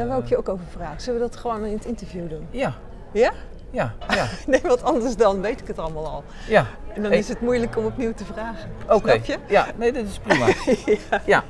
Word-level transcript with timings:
Daar 0.00 0.08
wil 0.08 0.18
ik 0.18 0.26
je 0.28 0.36
ook 0.36 0.48
over 0.48 0.64
vragen. 0.76 1.00
Zullen 1.00 1.20
we 1.20 1.26
dat 1.28 1.36
gewoon 1.36 1.64
in 1.64 1.72
het 1.74 1.84
interview 1.84 2.28
doen? 2.28 2.46
Ja, 2.50 2.74
Ja? 3.12 3.32
ja, 3.70 3.94
ja, 4.14 4.26
Nee, 4.46 4.60
want 4.62 4.82
anders 4.82 5.16
dan 5.16 5.40
weet 5.40 5.60
ik 5.60 5.66
het 5.66 5.78
allemaal 5.78 6.06
al. 6.06 6.24
ja. 6.48 6.66
En 6.94 7.02
dan 7.02 7.12
is 7.12 7.28
het 7.28 7.40
moeilijk 7.40 7.76
om 7.76 7.84
opnieuw 7.84 8.12
te 8.14 8.24
vragen. 8.24 8.70
Oké. 8.88 9.08
Snap 9.10 9.24
je? 9.24 9.36
Ja, 9.48 9.66
nee, 9.76 9.92
dit 9.92 10.06
is 10.08 10.18
prima. 10.18 10.46
ja. 11.32 11.44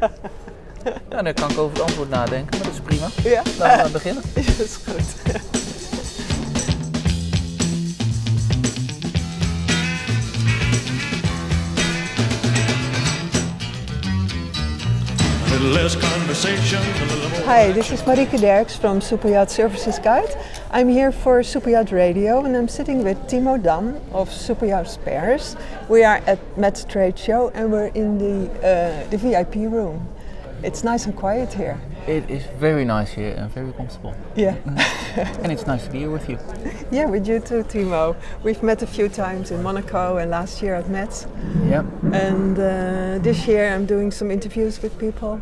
Nou, 1.08 1.22
dan 1.22 1.34
kan 1.34 1.50
ik 1.50 1.58
over 1.58 1.72
het 1.76 1.82
antwoord 1.82 2.08
nadenken, 2.10 2.58
maar 2.58 2.66
dat 2.66 2.72
is 2.76 2.80
prima. 2.80 3.06
Ja? 3.22 3.42
Laten 3.58 3.86
we 3.86 3.90
beginnen. 3.92 4.22
dat 4.34 4.58
is 4.58 4.76
goed. 4.88 5.59
Hi, 17.44 17.70
this 17.70 17.92
is 17.92 18.00
Marieke 18.02 18.40
Derks 18.40 18.76
from 18.76 19.00
Superyacht 19.00 19.50
Services 19.50 19.98
Guide. 19.98 20.34
I'm 20.70 20.88
here 20.88 21.12
for 21.12 21.40
Superyacht 21.40 21.92
Radio 21.92 22.42
and 22.46 22.56
I'm 22.56 22.66
sitting 22.66 23.04
with 23.04 23.18
Timo 23.28 23.62
Dam 23.62 23.96
of 24.12 24.30
Superyacht 24.30 24.88
Spares. 24.88 25.56
We 25.90 26.02
are 26.02 26.22
at 26.26 26.38
METSTRADE 26.56 27.18
Show 27.18 27.50
and 27.50 27.70
we're 27.70 27.88
in 27.88 28.16
the, 28.16 28.50
uh, 28.60 29.10
the 29.10 29.18
VIP 29.18 29.70
room. 29.70 30.08
It's 30.62 30.82
nice 30.82 31.04
and 31.04 31.14
quiet 31.14 31.52
here. 31.52 31.78
It 32.10 32.28
is 32.28 32.42
very 32.58 32.84
nice 32.84 33.12
here 33.12 33.34
and 33.38 33.48
very 33.52 33.72
comfortable. 33.72 34.16
Yeah. 34.34 34.56
And 35.42 35.52
it's 35.52 35.64
nice 35.64 35.84
to 35.84 35.90
be 35.92 36.00
here 36.00 36.10
with 36.10 36.28
you. 36.28 36.38
yeah, 36.90 37.06
with 37.06 37.28
you 37.28 37.38
too, 37.38 37.62
Timo. 37.62 38.16
We've 38.42 38.62
met 38.64 38.82
a 38.82 38.86
few 38.86 39.08
times 39.08 39.52
in 39.52 39.62
Monaco 39.62 40.16
and 40.16 40.28
last 40.28 40.60
year 40.60 40.74
at 40.74 40.88
METS. 40.88 41.28
Yeah. 41.68 41.84
And 42.12 42.58
uh, 42.58 43.22
this 43.22 43.46
year 43.46 43.72
I'm 43.72 43.86
doing 43.86 44.10
some 44.10 44.32
interviews 44.32 44.82
with 44.82 44.98
people. 44.98 45.40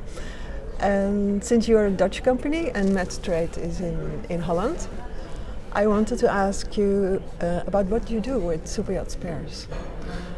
And 0.79 1.43
since 1.43 1.69
you're 1.69 1.87
a 1.87 1.91
Dutch 1.91 2.23
company 2.23 2.71
and 2.75 2.91
METSTRADE 2.91 3.57
is 3.57 3.81
in, 3.81 4.27
in 4.29 4.41
Holland, 4.41 4.89
I 5.73 5.87
wanted 5.87 6.19
to 6.19 6.31
ask 6.31 6.77
you 6.77 7.23
uh, 7.41 7.63
about 7.67 7.87
what 7.87 8.11
you 8.11 8.21
do 8.21 8.39
with 8.39 8.67
Superyacht 8.67 9.11
Spares. 9.11 9.69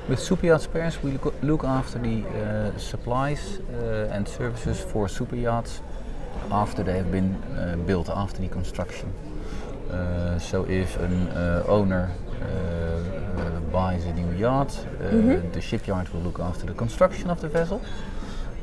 With 0.08 0.20
Superyacht 0.20 0.60
Spares, 0.60 1.02
we 1.02 1.10
look, 1.10 1.34
look 1.42 1.64
after 1.64 1.98
the 1.98 2.22
uh, 2.22 2.78
supplies 2.78 3.58
uh, 3.72 4.14
and 4.14 4.28
services 4.28 4.80
for 4.80 5.08
super 5.08 5.36
yachts 5.36 5.82
after 6.50 6.82
they 6.82 6.96
have 6.96 7.10
been 7.10 7.34
uh, 7.34 7.76
built, 7.86 8.08
after 8.08 8.40
the 8.40 8.48
construction. 8.48 9.12
Uh, 9.90 10.38
so 10.38 10.64
if 10.64 10.96
an 10.98 11.28
uh, 11.28 11.64
owner 11.66 12.10
uh, 12.42 12.44
uh, 12.44 13.60
buys 13.72 14.04
a 14.04 14.12
new 14.12 14.30
yacht, 14.38 14.78
uh, 15.00 15.10
the 15.52 15.60
shipyard 15.60 16.08
will 16.10 16.20
look 16.20 16.38
after 16.38 16.66
the 16.66 16.74
construction 16.74 17.30
of 17.30 17.40
the 17.40 17.48
vessel. 17.48 17.80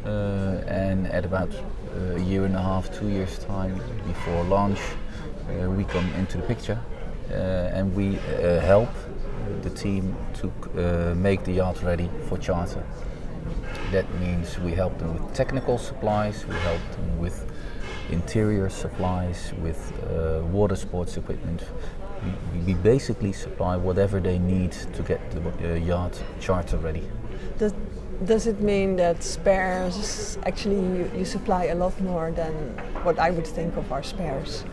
Uh, 0.06 0.62
and 0.68 1.08
at 1.08 1.26
about 1.26 1.50
uh, 1.54 2.16
a 2.16 2.20
year 2.20 2.46
and 2.46 2.56
a 2.56 2.62
half, 2.62 2.90
two 2.98 3.10
years 3.10 3.40
time 3.40 3.76
before 4.06 4.44
launch, 4.46 4.80
uh, 4.80 5.70
we 5.70 5.84
come 5.84 6.10
into 6.14 6.38
the 6.38 6.44
picture 6.44 6.80
uh, 7.30 7.34
and 7.34 7.94
we 7.94 8.18
uh, 8.18 8.60
help 8.62 8.90
the 9.64 9.70
team 9.70 10.16
to 10.34 10.48
uh, 10.50 11.16
make 11.16 11.44
the 11.44 11.52
yacht 11.52 11.82
ready 11.84 12.10
for 12.28 12.38
charter. 12.38 12.84
That 13.92 14.06
means 14.20 14.58
we 14.60 14.72
help 14.72 14.98
them 14.98 15.14
with 15.14 15.34
technical 15.34 15.78
supplies, 15.78 16.46
we 16.46 16.56
help 16.56 16.82
them 16.92 17.18
with 17.20 17.46
interior 18.12 18.70
supplies, 18.70 19.54
with 19.62 19.80
uh, 20.04 20.42
water 20.52 20.76
sports 20.76 21.18
equipment. 21.18 21.64
We, 22.54 22.60
we 22.62 22.74
basically 22.74 23.34
supply 23.34 23.78
whatever 23.78 24.20
they 24.20 24.40
need 24.40 24.72
to 24.72 25.04
get 25.04 25.20
the 25.32 25.42
uh, 25.42 25.76
yacht 25.76 26.22
charter 26.40 26.78
ready. 26.78 27.04
Does, 27.58 27.74
does 28.26 28.48
it 28.48 28.60
mean 28.62 28.96
that 28.96 29.24
spares 29.24 30.38
actually 30.46 30.76
you, 30.80 31.12
you 31.16 31.26
supply 31.26 31.66
a 31.66 31.76
lot 31.76 32.00
more 32.02 32.32
than 32.32 32.54
what 33.04 33.20
I 33.20 33.30
would 33.30 33.48
think 33.48 33.78
of 33.78 33.92
our 33.92 34.04
spares? 34.04 34.64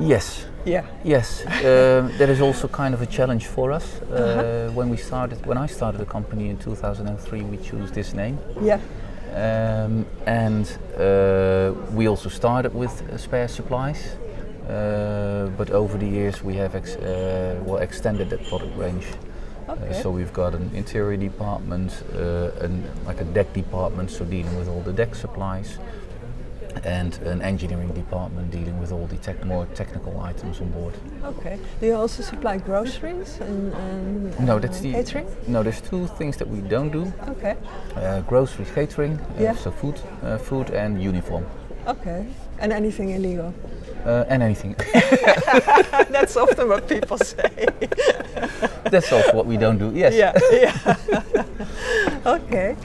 Yes, 0.00 0.46
Yeah. 0.64 0.84
Yes, 1.04 1.44
um, 1.46 2.12
that 2.18 2.28
is 2.28 2.40
also 2.40 2.68
kind 2.68 2.94
of 2.94 3.02
a 3.02 3.06
challenge 3.06 3.46
for 3.46 3.72
us. 3.72 4.00
Uh, 4.02 4.70
When 4.74 4.90
we 4.90 4.96
started, 4.96 5.44
when 5.46 5.58
I 5.58 5.66
started 5.66 5.98
the 5.98 6.06
company 6.06 6.50
in 6.50 6.58
2003, 6.58 7.42
we 7.42 7.56
chose 7.56 7.90
this 7.90 8.12
name, 8.12 8.38
Yeah. 8.62 8.78
Um, 9.34 10.06
and 10.26 10.66
uh, 10.96 11.72
we 11.92 12.08
also 12.08 12.28
started 12.28 12.74
with 12.74 13.02
uh, 13.02 13.16
spare 13.16 13.48
supplies. 13.48 14.16
Uh, 14.68 15.48
but 15.56 15.70
over 15.70 15.96
the 15.96 16.06
years, 16.06 16.42
we 16.42 16.54
have 16.54 16.74
ex- 16.74 16.96
uh, 16.96 17.58
well 17.64 17.78
extended 17.78 18.28
that 18.30 18.46
product 18.48 18.76
range. 18.76 19.06
Uh, 19.68 19.92
so 19.92 20.10
we've 20.10 20.32
got 20.32 20.54
an 20.54 20.70
interior 20.74 21.16
department, 21.16 22.02
uh, 22.14 22.50
and 22.60 22.84
like 23.06 23.20
a 23.20 23.24
deck 23.24 23.52
department, 23.52 24.10
so 24.10 24.24
dealing 24.24 24.56
with 24.58 24.68
all 24.68 24.80
the 24.82 24.92
deck 24.92 25.14
supplies, 25.14 25.78
and 26.84 27.14
an 27.26 27.42
engineering 27.42 27.88
department 27.92 28.50
dealing 28.50 28.78
with 28.80 28.92
all 28.92 29.06
the 29.06 29.16
tech- 29.16 29.44
more 29.44 29.66
technical 29.74 30.20
items 30.20 30.60
on 30.60 30.70
board. 30.70 30.94
Okay. 31.24 31.58
Do 31.80 31.86
you 31.86 31.94
also 31.94 32.22
supply 32.22 32.58
groceries 32.58 33.38
and, 33.40 33.72
and 33.74 34.40
No, 34.46 34.56
uh, 34.56 34.58
that's 34.58 34.80
the 34.80 34.92
catering? 34.92 35.26
No, 35.46 35.62
there's 35.62 35.80
two 35.80 36.06
things 36.18 36.36
that 36.36 36.48
we 36.48 36.60
don't 36.60 36.90
do: 36.90 37.12
Okay. 37.28 37.56
uh, 37.96 38.20
grocery 38.22 38.66
catering, 38.74 39.18
uh, 39.18 39.42
Yeah. 39.42 39.54
so 39.56 39.70
food, 39.70 40.00
uh, 40.22 40.38
food 40.38 40.70
and 40.70 41.02
uniform, 41.02 41.44
Okay. 41.86 42.26
And 42.60 42.72
anything 42.72 43.10
illegal? 43.10 43.52
uh, 44.06 44.24
and 44.28 44.42
anything. 44.42 44.74
That's 46.10 46.36
often 46.36 46.68
what 46.68 46.88
people 46.88 47.18
say. 47.18 47.50
That's 48.90 49.12
also 49.12 49.32
what 49.36 49.46
we 49.46 49.56
don't 49.56 49.78
do. 49.78 49.92
Yes. 49.94 50.14
yeah, 50.14 50.32
yeah. 50.52 50.94
okay. 52.26 52.76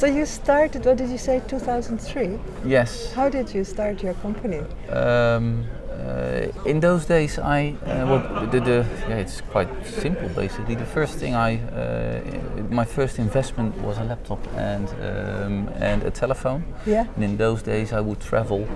So 0.00 0.06
you 0.06 0.24
started, 0.24 0.86
what 0.86 0.96
did 0.96 1.10
you 1.10 1.18
say, 1.18 1.42
2003? 1.46 2.38
Yes. 2.64 3.12
How 3.12 3.28
did 3.28 3.52
you 3.52 3.64
start 3.64 4.02
your 4.02 4.14
company? 4.14 4.60
Um, 4.88 5.66
uh, 5.92 6.46
in 6.64 6.80
those 6.80 7.04
days, 7.04 7.38
I 7.38 7.74
uh, 7.84 8.06
well, 8.08 8.46
the, 8.50 8.60
the 8.60 8.86
yeah, 9.10 9.16
it's 9.16 9.42
quite 9.42 9.68
simple 9.84 10.30
basically. 10.30 10.74
The 10.74 10.86
first 10.86 11.18
thing 11.18 11.34
I, 11.34 11.58
uh, 11.58 12.22
my 12.70 12.86
first 12.86 13.18
investment 13.18 13.76
was 13.82 13.98
a 13.98 14.04
laptop 14.04 14.38
and 14.56 14.88
um, 14.88 15.68
and 15.76 16.02
a 16.02 16.10
telephone. 16.10 16.64
Yeah. 16.86 17.04
And 17.16 17.22
in 17.22 17.36
those 17.36 17.62
days, 17.62 17.92
I 17.92 18.00
would 18.00 18.20
travel 18.20 18.66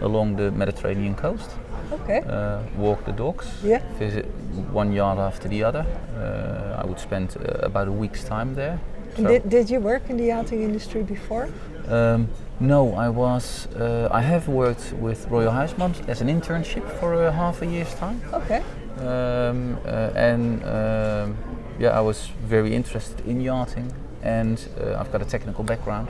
along 0.00 0.36
the 0.36 0.52
Mediterranean 0.52 1.16
coast. 1.16 1.50
Okay. 1.92 2.20
uh, 2.20 2.60
walk 2.76 3.04
the 3.04 3.12
docks, 3.12 3.48
Yeah. 3.64 3.80
visit 3.98 4.26
one 4.72 4.92
yard 4.92 5.18
after 5.18 5.48
the 5.48 5.64
other. 5.64 5.84
Uh, 6.16 6.82
I 6.82 6.86
would 6.86 7.00
spend 7.00 7.36
uh, 7.36 7.66
about 7.66 7.88
a 7.88 7.92
week's 7.92 8.22
time 8.22 8.54
there. 8.54 8.78
So, 9.16 9.26
did, 9.26 9.48
did 9.48 9.70
you 9.70 9.80
work 9.80 10.10
in 10.10 10.16
the 10.16 10.24
yachting 10.26 10.62
industry 10.62 11.02
before? 11.02 11.48
um, 11.88 12.28
no, 12.60 12.92
I 12.94 13.08
was. 13.08 13.68
Uh, 13.68 14.08
I 14.10 14.20
have 14.20 14.48
worked 14.48 14.92
with 15.00 15.26
Royal 15.30 15.52
Huisman 15.52 15.92
as 16.08 16.20
an 16.20 16.28
internship 16.28 16.84
for 16.98 17.14
uh, 17.14 17.30
half 17.32 17.62
a 17.62 17.66
year's 17.66 17.94
time, 17.94 18.20
Okay. 18.32 18.62
um, 18.98 19.78
uh, 19.86 20.10
and 20.16 20.62
um, 20.64 21.36
yeah, 21.78 21.96
I 21.96 22.00
was 22.00 22.30
very 22.48 22.74
interested 22.74 23.24
in 23.26 23.40
yachting, 23.40 23.92
and 24.24 24.58
uh, 24.80 24.98
I've 24.98 25.12
got 25.12 25.22
a 25.22 25.24
technical 25.24 25.62
background. 25.62 26.08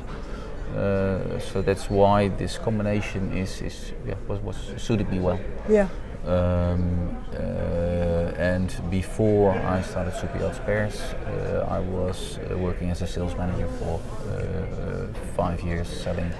Uh, 0.75 1.39
so 1.39 1.61
that's 1.63 1.91
why 1.91 2.29
this 2.29 2.59
combination 2.59 3.37
is, 3.37 3.61
is 3.63 3.93
yeah, 4.07 4.15
was, 4.27 4.41
was 4.41 4.57
suited 4.79 5.11
me 5.11 5.19
well. 5.19 5.39
Yeah. 5.69 5.89
Um, 6.27 7.17
uh, 7.33 7.98
and 8.39 8.73
before 8.91 9.51
I 9.53 9.83
started 9.83 10.15
Super 10.15 10.39
Yacht 10.39 10.55
Spares, 10.57 11.01
uh, 11.01 11.67
I 11.69 11.81
was 11.81 12.39
uh, 12.39 12.57
working 12.57 12.91
as 12.91 13.03
a 13.03 13.07
sales 13.07 13.35
manager 13.37 13.67
for 13.79 14.01
uh, 14.01 14.33
uh, 14.33 15.07
five 15.37 15.61
years 15.63 15.89
selling 15.89 16.33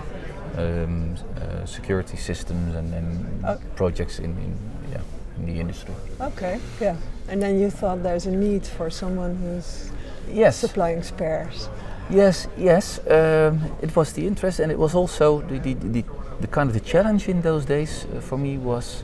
um, 0.57 1.17
uh, 1.37 1.67
security 1.67 2.17
systems 2.17 2.75
and, 2.75 2.95
and 2.95 3.45
Oh. 3.45 3.59
projects 3.77 4.19
in, 4.19 4.31
in, 4.31 4.57
yeah, 4.93 5.01
in 5.39 5.47
the 5.47 5.61
industry. 5.61 5.95
Okay. 6.21 6.61
Yeah. 6.81 6.97
And 7.29 7.43
then 7.43 7.59
you 7.61 7.71
thought 7.71 8.03
there's 8.03 8.27
a 8.27 8.31
need 8.31 8.65
for 8.67 8.91
someone 8.91 9.37
who's 9.37 9.91
Yes, 10.33 10.57
supplying 10.57 11.03
spares. 11.03 11.69
yes, 12.11 12.49
yes. 12.57 13.01
Um, 13.11 13.61
it 13.83 13.95
was 13.97 14.13
the 14.13 14.27
interest, 14.27 14.61
and 14.61 14.71
it 14.71 14.79
was 14.79 14.95
also 14.95 15.41
the, 15.41 15.59
the, 15.59 15.75
the, 15.75 16.05
the 16.41 16.47
kind 16.47 16.69
of 16.71 16.75
the 16.75 16.81
challenge 16.81 17.29
in 17.29 17.41
those 17.43 17.65
days 17.65 18.07
uh, 18.15 18.21
for 18.21 18.37
me 18.39 18.59
was 18.59 19.03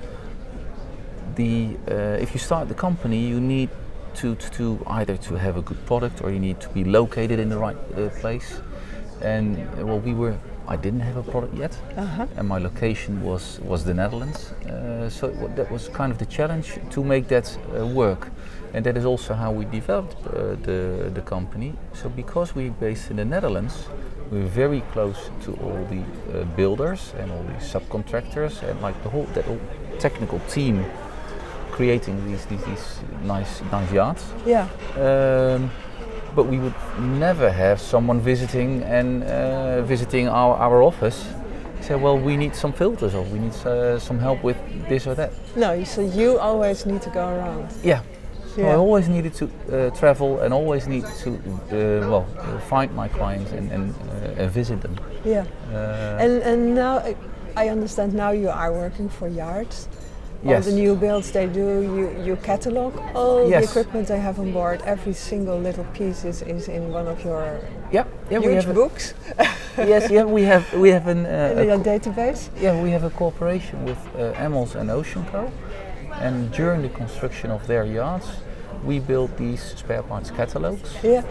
the 1.34 1.76
uh, 1.90 2.22
if 2.22 2.32
you 2.34 2.40
start 2.40 2.68
the 2.68 2.74
company, 2.74 3.18
you 3.28 3.40
need 3.40 3.68
to, 4.14 4.36
to, 4.36 4.78
either 4.86 5.16
to 5.16 5.34
have 5.34 5.56
a 5.56 5.62
good 5.62 5.84
product 5.86 6.22
or 6.22 6.30
you 6.30 6.38
need 6.38 6.60
to 6.60 6.68
be 6.68 6.84
located 6.84 7.38
in 7.40 7.48
the 7.48 7.58
right 7.58 7.76
uh, 7.96 8.08
place. 8.20 8.60
And 9.22 9.58
uh, 9.58 9.86
well, 9.86 10.00
we 10.00 10.14
were. 10.14 10.36
I 10.66 10.76
didn't 10.76 11.00
have 11.00 11.18
a 11.18 11.22
product 11.22 11.54
yet, 11.54 11.76
Uh-huh. 11.96 12.26
and 12.38 12.48
my 12.48 12.58
location 12.58 13.22
was 13.22 13.60
was 13.60 13.84
the 13.84 13.92
Netherlands. 13.92 14.52
Uh, 14.64 15.10
so 15.10 15.26
it, 15.28 15.56
that 15.56 15.70
was 15.70 15.88
kind 15.88 16.10
of 16.10 16.18
the 16.18 16.26
challenge 16.26 16.78
to 16.90 17.04
make 17.04 17.28
that 17.28 17.58
uh, 17.78 17.86
work, 17.86 18.30
and 18.72 18.84
that 18.86 18.96
is 18.96 19.04
also 19.04 19.34
how 19.34 19.52
we 19.52 19.66
developed 19.66 20.16
uh, 20.26 20.56
the 20.62 21.10
the 21.14 21.20
company. 21.20 21.74
So 21.92 22.08
because 22.08 22.54
we're 22.54 22.72
based 22.80 23.10
in 23.10 23.16
the 23.16 23.24
Netherlands, 23.24 23.74
we're 24.30 24.48
very 24.48 24.82
close 24.92 25.30
to 25.44 25.52
all 25.62 25.86
the 25.90 26.00
uh, 26.00 26.44
builders 26.56 27.12
and 27.20 27.30
all 27.30 27.42
the 27.42 27.60
subcontractors 27.60 28.62
and 28.62 28.80
like 28.80 28.96
the 29.02 29.10
whole 29.10 29.26
that 29.34 29.44
whole 29.44 29.60
technical 29.98 30.38
team 30.48 30.84
creating 31.76 32.16
these 32.26 32.44
these, 32.46 32.64
these 32.64 32.86
nice 33.24 33.62
nice 33.72 33.92
yachts. 33.92 34.24
Yeah. 34.46 34.66
Um, 34.96 35.70
but 36.36 36.46
we 36.46 36.58
would 36.58 36.74
never 36.98 37.50
have 37.50 37.76
someone 37.80 38.20
visiting 38.20 38.82
and 38.82 39.22
uh, 39.22 39.82
visiting 39.82 40.28
our, 40.28 40.56
our 40.56 40.82
office 40.82 41.24
say, 41.80 41.94
well, 41.94 42.18
we 42.18 42.36
need 42.36 42.54
some 42.56 42.72
filters, 42.72 43.14
or 43.14 43.22
we 43.32 43.38
need 43.38 43.54
uh, 43.66 43.98
some 43.98 44.18
help 44.18 44.42
with 44.42 44.56
this 44.88 45.06
or 45.06 45.14
that. 45.14 45.30
No, 45.54 45.84
so 45.84 46.00
you 46.00 46.38
always 46.38 46.86
need 46.86 47.02
to 47.02 47.10
go 47.10 47.20
around. 47.28 47.68
Yeah. 47.84 48.00
So 48.56 48.62
I 48.62 48.74
always 48.74 49.08
needed 49.08 49.34
to 49.34 49.44
uh, 49.44 49.90
travel 49.90 50.40
and 50.40 50.54
always 50.54 50.86
need 50.86 51.04
to, 51.22 51.30
uh, 51.30 52.08
well, 52.10 52.26
find 52.68 52.90
my 52.94 53.08
clients 53.08 53.52
and, 53.52 53.70
and, 53.72 53.94
uh, 53.94 54.42
and 54.42 54.50
visit 54.50 54.80
them. 54.80 54.96
Yeah. 55.24 55.44
Uh, 55.72 56.24
And 56.24 56.42
and 56.42 56.74
now 56.74 56.98
I- 56.98 57.16
I 57.56 57.70
understand 57.70 58.12
now 58.14 58.32
you 58.32 58.48
are 58.50 58.72
working 58.72 59.08
for 59.10 59.28
yards. 59.28 59.88
All 60.44 60.50
Yes. 60.50 60.66
the 60.66 60.72
new 60.72 60.94
builds 60.94 61.30
they 61.32 61.46
do, 61.46 61.80
you, 61.96 62.24
you 62.26 62.36
catalog 62.36 62.92
all 63.14 63.48
the 63.48 63.62
equipment 63.62 64.08
they 64.08 64.18
have 64.20 64.38
on 64.38 64.52
board. 64.52 64.82
Every 64.84 65.14
single 65.14 65.58
little 65.58 65.84
piece 65.94 66.24
is, 66.24 66.42
is 66.42 66.68
in 66.68 66.92
one 66.92 67.06
of 67.06 67.24
your 67.24 67.60
yeah, 67.90 68.04
yeah, 68.30 68.38
we 68.40 68.52
huge 68.52 68.64
have. 68.64 68.70
A, 68.70 68.74
books 68.74 69.14
yes, 69.78 70.10
yeah, 70.10 70.24
we 70.24 70.42
have 70.42 70.64
we 70.74 70.90
have 70.90 71.06
an 71.08 71.24
uh, 71.26 71.52
in 71.52 71.58
a 71.58 71.64
your 71.64 71.78
database. 71.78 72.48
Yeah, 72.60 72.82
we 72.82 72.90
have 72.90 73.04
a 73.04 73.10
cooperation 73.10 73.84
with 73.84 73.98
uh, 74.18 74.34
Amels 74.44 74.74
and 74.74 74.90
Oceanco. 74.90 75.50
And 76.20 76.52
during 76.52 76.82
the 76.82 76.88
construction 76.90 77.50
of 77.50 77.66
their 77.66 77.84
yachts, 77.84 78.28
we 78.84 79.00
build 79.00 79.36
these 79.36 79.62
spare 79.76 80.02
parts 80.02 80.30
catalogs. 80.30 80.94
Yeah. 81.02 81.22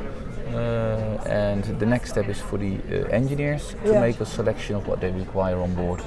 Uh, 0.54 1.24
and 1.26 1.64
the 1.80 1.86
next 1.86 2.10
step 2.10 2.28
is 2.30 2.40
for 2.40 2.58
the 2.58 2.76
uh, 2.76 3.08
engineers 3.10 3.76
to 3.86 3.92
Yeah. 3.92 4.02
make 4.02 4.20
a 4.22 4.26
selection 4.26 4.76
of 4.76 4.88
what 4.88 5.00
they 5.00 5.12
require 5.12 5.60
on 5.62 5.74
board. 5.74 6.02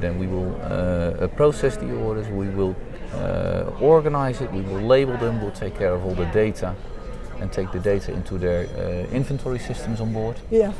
Then 0.00 0.18
we 0.18 0.26
will 0.26 0.54
uh, 0.62 1.24
uh, 1.24 1.26
process 1.28 1.76
the 1.76 1.92
orders, 1.94 2.28
we 2.28 2.48
will 2.48 2.76
uh, 3.14 3.70
organize 3.80 4.40
it, 4.40 4.52
we 4.52 4.62
will 4.62 4.80
label 4.80 5.16
them, 5.16 5.40
we'll 5.40 5.50
take 5.50 5.76
care 5.76 5.92
of 5.92 6.04
all 6.04 6.14
the 6.14 6.26
data 6.26 6.74
and 7.40 7.52
take 7.52 7.70
the 7.72 7.80
data 7.80 8.12
into 8.12 8.38
their 8.38 8.66
uh, 8.66 9.14
inventory 9.14 9.58
systems 9.58 10.00
on 10.00 10.12
board. 10.12 10.36
Yeah. 10.50 10.72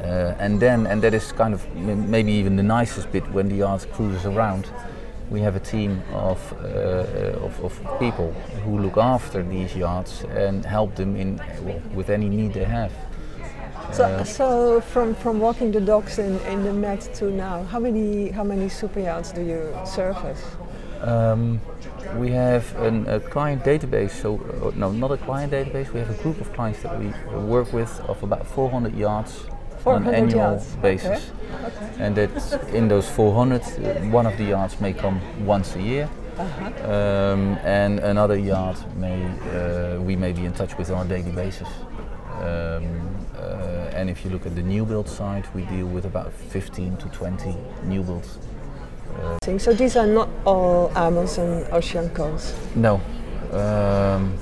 Uh, 0.00 0.34
and 0.38 0.60
then, 0.60 0.86
and 0.86 1.02
that 1.02 1.14
is 1.14 1.32
kind 1.32 1.54
of 1.54 1.74
maybe 1.74 2.32
even 2.32 2.56
the 2.56 2.62
nicest 2.62 3.10
bit 3.12 3.28
when 3.32 3.48
the 3.48 3.56
yacht 3.56 3.86
cruises 3.92 4.24
around, 4.26 4.70
we 5.30 5.40
have 5.40 5.56
a 5.56 5.60
team 5.60 6.02
of, 6.12 6.52
uh, 6.64 7.44
of, 7.44 7.64
of 7.64 7.98
people 7.98 8.32
who 8.64 8.78
look 8.78 8.96
after 8.96 9.42
these 9.42 9.76
yachts 9.76 10.24
and 10.24 10.64
help 10.64 10.94
them 10.94 11.16
in 11.16 11.36
well, 11.62 11.82
with 11.94 12.08
any 12.08 12.28
need 12.28 12.54
they 12.54 12.64
have. 12.64 12.92
So, 13.92 14.04
Uh, 14.04 14.24
so 14.24 14.80
from, 14.80 15.14
from 15.14 15.40
walking 15.40 15.72
the 15.72 15.80
docks 15.80 16.18
in, 16.18 16.38
in 16.46 16.62
the 16.62 16.72
Med 16.72 17.00
to 17.14 17.30
now, 17.30 17.62
how 17.64 17.80
many 17.80 18.30
how 18.30 18.44
many 18.44 18.68
super 18.68 19.00
yachts 19.00 19.32
do 19.32 19.40
you 19.42 19.72
service? 19.84 20.42
Um, 21.02 21.60
we 22.16 22.30
have 22.32 22.64
an, 22.82 23.06
a 23.08 23.20
client 23.20 23.64
database, 23.64 24.10
so 24.10 24.34
uh, 24.36 24.72
no, 24.76 24.90
not 24.92 25.10
a 25.12 25.16
client 25.16 25.52
database. 25.52 25.92
We 25.92 26.00
have 26.00 26.10
a 26.10 26.22
group 26.22 26.40
of 26.40 26.52
clients 26.52 26.82
that 26.82 26.98
we 27.00 27.06
work 27.46 27.72
with 27.72 28.00
of 28.08 28.22
about 28.22 28.46
400 28.46 28.94
yachts 28.94 29.46
on 29.86 30.06
an 30.06 30.14
annual 30.14 30.52
yachts, 30.54 30.74
basis. 30.82 31.30
Okay. 31.64 32.04
And 32.04 32.14
that 32.16 32.30
in 32.74 32.88
those 32.88 33.08
400, 33.08 33.62
uh, 33.62 33.66
one 34.12 34.26
of 34.26 34.36
the 34.36 34.44
yachts 34.44 34.80
may 34.80 34.92
come 34.92 35.20
once 35.46 35.76
a 35.76 35.82
year, 35.82 36.08
Uh-huh. 36.38 36.92
um, 36.94 37.58
and 37.64 37.98
another 38.00 38.36
yacht 38.38 38.76
may 38.96 39.18
uh, 39.24 40.00
we 40.06 40.16
may 40.16 40.32
be 40.32 40.44
in 40.44 40.52
touch 40.52 40.76
with 40.78 40.90
on 40.90 41.06
a 41.06 41.08
daily 41.08 41.32
basis. 41.32 41.68
Um, 42.42 43.17
and 43.98 44.08
if 44.08 44.24
you 44.24 44.30
look 44.30 44.46
at 44.46 44.54
the 44.54 44.62
new 44.62 44.84
build 44.84 45.08
side, 45.08 45.44
we 45.54 45.62
deal 45.62 45.86
with 45.86 46.04
about 46.04 46.32
15 46.32 46.96
to 46.98 47.08
20 47.08 47.56
new 47.84 48.02
builds. 48.02 48.38
Thing. 49.42 49.58
So 49.58 49.72
these 49.72 49.96
are 49.96 50.06
not 50.06 50.28
all 50.44 50.92
Amels 50.94 51.38
and 51.38 51.66
Oceancos. 51.72 52.54
No, 52.76 53.00
um, 53.52 54.38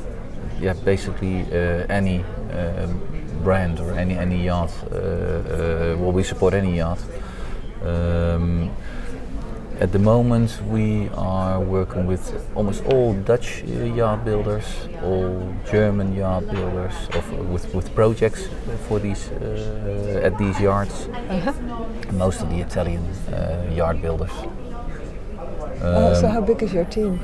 yeah, 0.60 0.74
basically 0.84 1.42
uh, 1.44 1.86
any 1.88 2.22
um 2.52 3.00
brand 3.42 3.80
or 3.80 3.92
any 3.94 4.18
any 4.18 4.44
yacht. 4.44 4.72
Uh, 4.92 4.96
uh, 4.96 5.96
well, 5.98 6.12
we 6.12 6.22
support 6.22 6.52
any 6.52 6.76
yacht. 6.76 6.98
Um, 7.82 8.70
at 9.81 9.93
the 9.93 9.99
moment, 9.99 10.61
we 10.70 11.08
are 11.14 11.61
working 11.61 12.06
with 12.06 12.23
almost 12.55 12.84
all 12.87 13.12
Dutch 13.12 13.62
uh, 13.64 13.84
yacht 13.84 14.25
builders, 14.25 14.64
all 15.02 15.55
German 15.70 16.14
yacht 16.17 16.46
builders, 16.50 16.94
of, 17.12 17.31
with 17.52 17.75
with 17.75 17.94
projects 17.94 18.49
for 18.88 18.99
these 18.99 19.28
uh, 19.32 20.20
at 20.25 20.38
these 20.38 20.58
yards. 20.61 21.08
Most 22.12 22.40
of 22.43 22.49
the 22.50 22.61
Italian 22.61 23.02
uh, 23.32 23.70
yard 23.75 24.00
builders. 24.00 24.32
oh, 25.82 26.14
so 26.14 26.26
Um, 26.26 26.32
how 26.32 26.40
big 26.40 26.62
is 26.62 26.73
your 26.73 26.84
team? 26.87 27.20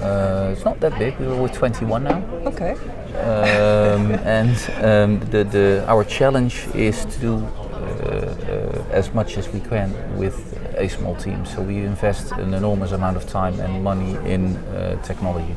uh, 0.00 0.52
it's 0.52 0.64
not 0.64 0.78
that 0.80 0.96
big. 0.98 1.18
We're 1.18 1.42
with 1.42 1.52
21 1.52 2.04
now, 2.04 2.22
Okay. 2.46 2.72
um, 2.72 4.12
and 4.38 4.56
um, 4.84 5.20
the, 5.30 5.42
the 5.44 5.84
our 5.88 6.04
challenge 6.04 6.66
is 6.74 7.04
to 7.06 7.18
do 7.20 7.34
uh, 7.34 7.76
uh, 7.76 8.98
as 9.00 9.12
much 9.14 9.38
as 9.38 9.48
we 9.52 9.60
can 9.60 9.90
with 10.18 10.36
a 10.76 10.88
small 10.88 11.14
team. 11.16 11.44
So 11.46 11.62
we 11.62 11.76
invest 11.78 12.32
an 12.32 12.54
enormous 12.54 12.92
amount 12.92 13.16
of 13.16 13.26
time 13.26 13.58
and 13.60 13.82
money 13.82 14.16
in 14.30 14.56
uh, 14.56 15.00
technology, 15.02 15.54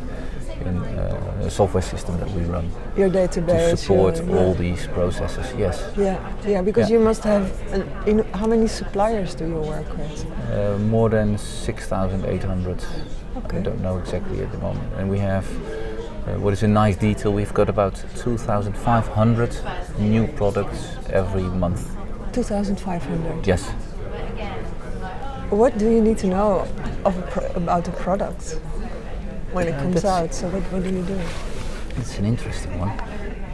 in 0.66 0.77
uh, 0.77 1.44
a 1.45 1.50
software 1.50 1.81
system 1.83 2.19
that 2.19 2.30
we 2.31 2.42
run 2.44 2.69
Your 2.98 3.10
to 3.10 3.18
database. 3.27 3.77
support 3.77 4.18
your- 4.25 4.38
all 4.38 4.54
these 4.54 4.88
processes. 4.88 5.45
Yes, 5.57 5.83
Yeah, 5.98 6.18
yeah, 6.48 6.62
because 6.62 6.89
Yeah. 6.89 6.98
you 6.98 7.04
must 7.04 7.24
have. 7.24 7.45
An, 7.74 7.83
in, 8.06 8.19
how 8.33 8.48
many 8.48 8.68
suppliers 8.68 9.36
do 9.36 9.45
you 9.48 9.56
work 9.62 9.88
with? 9.98 10.25
uh, 10.51 10.77
more 10.80 11.10
than 11.10 11.38
6,800. 11.38 12.83
Okay. 13.38 13.57
I 13.57 13.62
don't 13.62 13.81
know 13.81 13.98
exactly 13.98 14.42
at 14.42 14.51
the 14.51 14.57
moment. 14.57 14.88
And 14.98 15.10
we 15.10 15.19
have, 15.19 15.45
uh, 16.27 16.39
what 16.44 16.54
is 16.54 16.63
a 16.63 16.68
nice 16.68 16.98
detail, 16.98 17.31
we've 17.31 17.54
got 17.54 17.69
about 17.69 18.04
2,500 18.18 19.56
new 20.00 20.27
products 20.27 20.98
every 21.12 21.44
month. 21.44 21.81
2,500. 22.33 23.48
Yes. 23.48 23.72
What 25.50 25.80
do 25.80 25.90
you 25.90 26.00
need 26.00 26.19
to 26.19 26.28
know 26.28 26.68
of 27.04 27.18
a 27.18 27.51
about 27.56 27.84
the 27.84 27.92
product 27.92 28.60
when 29.51 29.68
it 29.68 29.75
comes 29.80 30.06
out? 30.06 30.31
So 30.31 30.48
what, 30.48 30.62
what 30.72 30.84
do 30.84 30.90
you 30.92 31.01
do? 31.01 31.19
It's 32.00 32.19
an 32.19 32.25
interesting 32.25 32.78
one. 32.78 32.92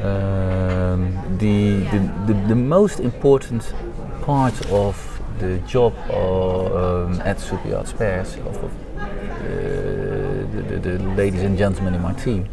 Um, 0.04 1.38
the, 1.38 1.78
the, 1.92 2.34
the, 2.34 2.48
the 2.50 2.56
most 2.56 3.00
important 3.00 3.74
part 4.24 4.54
of 4.72 5.22
the 5.40 5.60
job 5.60 5.94
um, 6.12 7.22
at 7.22 7.40
Super 7.40 7.70
Yacht 7.70 7.88
Spares, 7.88 8.36
of, 8.36 8.58
of 8.58 8.72
uh, 8.98 9.08
the, 10.52 10.64
the, 10.68 10.98
the 10.98 11.04
ladies 11.16 11.44
and 11.44 11.58
gentlemen 11.58 11.94
in 11.94 12.02
my 12.02 12.14
team, 12.14 12.50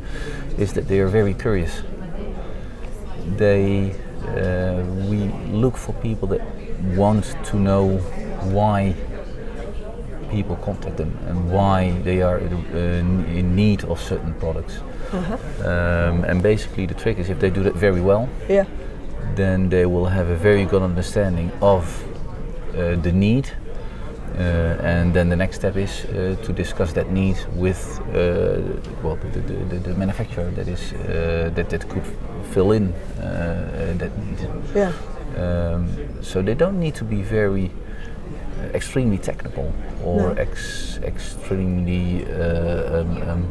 is 0.56 0.72
that 0.74 0.86
they 0.86 1.00
are 1.00 1.08
very 1.08 1.34
curious. 1.34 1.82
They, 3.36 3.90
uh, 4.28 4.84
we 5.10 5.32
look 5.50 5.76
for 5.76 5.94
people 5.94 6.28
that 6.28 6.42
want 6.94 7.36
to 7.46 7.56
know 7.56 7.98
why 8.52 8.94
people 10.32 10.56
contact 10.56 10.96
them 10.96 11.16
and 11.28 11.50
why 11.50 11.90
they 12.02 12.22
are 12.22 12.38
in 12.38 13.54
need 13.54 13.84
of 13.84 14.00
certain 14.00 14.34
products. 14.34 14.80
Um, 15.12 16.24
and 16.24 16.42
basically, 16.42 16.86
the 16.86 16.94
trick 16.94 17.18
is 17.18 17.28
if 17.28 17.38
they 17.38 17.50
do 17.50 17.62
that 17.62 17.74
very 17.74 18.00
well, 18.00 18.28
Yeah. 18.48 18.64
then 19.36 19.68
they 19.68 19.86
will 19.86 20.06
have 20.06 20.28
a 20.30 20.36
very 20.36 20.64
good 20.64 20.82
understanding 20.82 21.50
of 21.60 21.84
uh, 22.74 22.96
the 23.02 23.12
need. 23.12 23.46
Uh, 24.32 24.92
and 24.92 25.12
then 25.12 25.28
the 25.28 25.36
next 25.36 25.56
step 25.56 25.76
is 25.76 26.04
uh, 26.06 26.36
to 26.42 26.52
discuss 26.54 26.92
that 26.94 27.10
need 27.10 27.36
with 27.54 28.00
uh, 28.00 28.62
well 29.02 29.16
the, 29.16 29.40
the, 29.68 29.78
the, 29.78 29.94
manufacturer 29.94 30.50
that 30.52 30.68
is 30.68 30.94
uh, 30.94 31.50
that, 31.54 31.68
that 31.68 31.86
could 31.90 32.06
fill 32.54 32.72
in 32.72 32.94
uh, 33.20 33.94
that 33.98 34.10
need. 34.18 34.48
Yeah. 34.74 34.92
Um, 35.36 35.86
so 36.22 36.40
they 36.40 36.54
don't 36.54 36.80
need 36.80 36.94
to 36.94 37.04
be 37.04 37.20
very 37.20 37.70
extremely 38.74 39.18
technical 39.18 39.72
or 40.04 40.16
No. 40.34 40.34
ex- 40.42 40.98
extremely 41.02 42.24
uh, 42.26 43.00
um, 43.00 43.22
um, 43.30 43.50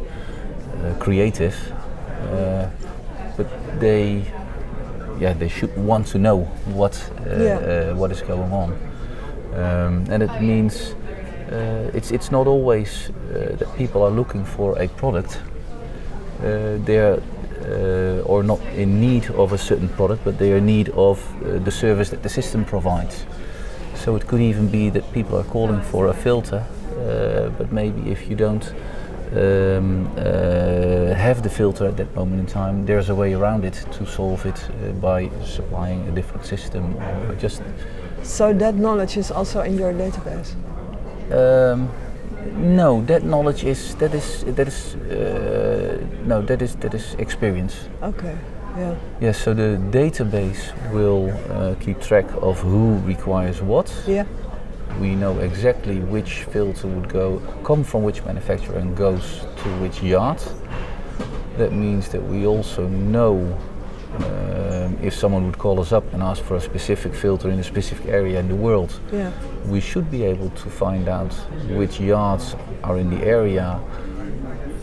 uh, 0.84 0.94
creative, 0.98 1.54
uh, 2.32 2.66
but 3.36 3.46
they 3.80 4.24
yeah 5.20 5.32
they 5.38 5.48
should 5.48 5.76
want 5.76 6.06
to 6.12 6.18
know 6.18 6.44
what 6.74 6.94
uh, 7.26 7.42
Yeah. 7.42 7.58
uh, 7.92 7.94
what 8.00 8.10
is 8.12 8.22
going 8.22 8.52
on, 8.52 8.72
um, 9.54 10.04
and 10.10 10.22
it 10.22 10.40
means. 10.40 10.94
Uh, 11.52 11.90
it's 11.98 12.10
it's 12.10 12.30
not 12.32 12.46
always 12.46 13.10
uh, 13.10 13.56
that 13.58 13.68
people 13.76 14.00
are 14.02 14.10
looking 14.16 14.42
for 14.44 14.78
a 14.82 14.88
product. 14.88 15.38
Uh, 16.40 16.78
they're 16.86 17.18
uh, 17.68 18.22
or 18.32 18.42
not 18.42 18.58
in 18.76 19.00
need 19.00 19.30
of 19.36 19.52
a 19.52 19.58
certain 19.58 19.88
product, 19.88 20.24
but 20.24 20.38
they 20.38 20.50
are 20.52 20.56
in 20.58 20.64
need 20.66 20.88
of 20.94 21.18
uh, 21.44 21.58
the 21.64 21.70
service 21.70 22.08
that 22.10 22.22
the 22.22 22.28
system 22.28 22.64
provides. 22.64 23.26
So 24.04 24.16
it 24.16 24.26
could 24.26 24.40
even 24.40 24.66
be 24.68 24.90
that 24.90 25.12
people 25.12 25.38
are 25.38 25.44
calling 25.44 25.80
for 25.80 26.08
a 26.08 26.12
filter, 26.12 26.64
uh, 26.98 27.50
but 27.56 27.70
maybe 27.70 28.10
if 28.10 28.28
you 28.28 28.34
don't 28.34 28.74
um, 29.36 30.10
uh, 30.16 31.14
have 31.14 31.44
the 31.44 31.48
filter 31.48 31.86
at 31.86 31.96
that 31.98 32.12
moment 32.16 32.40
in 32.40 32.46
time, 32.46 32.84
there's 32.84 33.10
a 33.10 33.14
way 33.14 33.32
around 33.32 33.64
it 33.64 33.74
to 33.92 34.04
solve 34.04 34.44
it 34.44 34.58
uh, 34.58 34.90
by 35.00 35.30
supplying 35.44 36.08
a 36.08 36.10
different 36.10 36.44
system 36.44 36.96
or 37.28 37.36
just 37.36 37.62
So 38.24 38.52
that 38.52 38.74
knowledge 38.74 39.16
is 39.16 39.30
also 39.30 39.60
in 39.60 39.78
your 39.78 39.92
database. 39.92 40.54
Um, 41.30 41.88
no, 42.56 43.02
that 43.02 43.22
knowledge 43.22 43.62
is 43.62 43.94
that 43.96 44.14
is 44.14 44.44
that 44.44 44.66
is 44.66 44.96
uh, 44.96 46.04
no 46.26 46.42
that 46.42 46.60
is 46.60 46.74
that 46.76 46.92
is 46.92 47.14
experience. 47.18 47.88
Okay. 48.02 48.36
Yeah. 48.76 48.94
Yes, 49.20 49.38
so 49.42 49.52
the 49.54 49.78
database 49.90 50.72
will 50.92 51.30
uh, 51.50 51.74
keep 51.80 52.00
track 52.00 52.26
of 52.40 52.58
who 52.60 52.98
requires 53.06 53.60
what, 53.60 53.92
Yeah. 54.06 54.24
We 55.00 55.14
know 55.14 55.38
exactly 55.38 56.00
which 56.00 56.44
filter 56.44 56.86
would 56.86 57.08
go 57.08 57.40
come 57.64 57.82
from 57.82 58.02
which 58.02 58.22
manufacturer 58.26 58.76
and 58.78 58.94
goes 58.94 59.40
to 59.62 59.68
which 59.80 60.02
yard. 60.02 60.38
That 61.56 61.72
means 61.72 62.08
that 62.10 62.22
we 62.22 62.46
also 62.46 62.86
know 62.88 63.58
um, 64.18 64.98
if 65.02 65.14
someone 65.14 65.46
would 65.46 65.56
call 65.58 65.80
us 65.80 65.92
up 65.92 66.04
and 66.12 66.22
ask 66.22 66.42
for 66.42 66.56
a 66.56 66.60
specific 66.60 67.14
filter 67.14 67.48
in 67.50 67.58
a 67.58 67.62
specific 67.64 68.06
area 68.06 68.38
in 68.38 68.48
the 68.48 68.54
world, 68.54 68.92
Yeah. 69.12 69.30
we 69.66 69.80
should 69.80 70.10
be 70.10 70.24
able 70.24 70.50
to 70.50 70.68
find 70.70 71.08
out 71.08 71.32
which 71.70 71.98
yards 71.98 72.54
are 72.84 72.98
in 72.98 73.08
the 73.08 73.24
area 73.24 73.80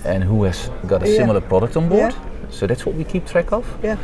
and 0.05 0.23
who 0.23 0.43
has 0.45 0.71
got 0.87 1.03
a 1.03 1.07
Yeah. 1.07 1.17
similar 1.17 1.41
product 1.41 1.77
on 1.77 1.87
board. 1.87 2.13
Yeah. 2.13 2.28
So 2.49 2.67
that's 2.67 2.85
what 2.85 2.95
we 2.95 3.03
keep 3.03 3.25
track 3.27 3.51
of. 3.51 3.65
Yeah. 3.83 3.97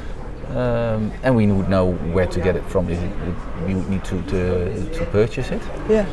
Um, 0.50 1.12
and 1.24 1.36
we 1.36 1.48
would 1.48 1.70
know 1.70 1.94
where 2.14 2.28
to 2.28 2.40
get 2.40 2.56
it 2.56 2.64
from 2.70 2.90
if 2.90 3.00
we 3.68 3.74
would 3.76 3.90
need 3.90 4.04
to, 4.06 4.22
to, 4.24 4.90
to 4.94 5.06
purchase 5.08 5.50
it. 5.52 5.62
Yeah. 5.90 6.06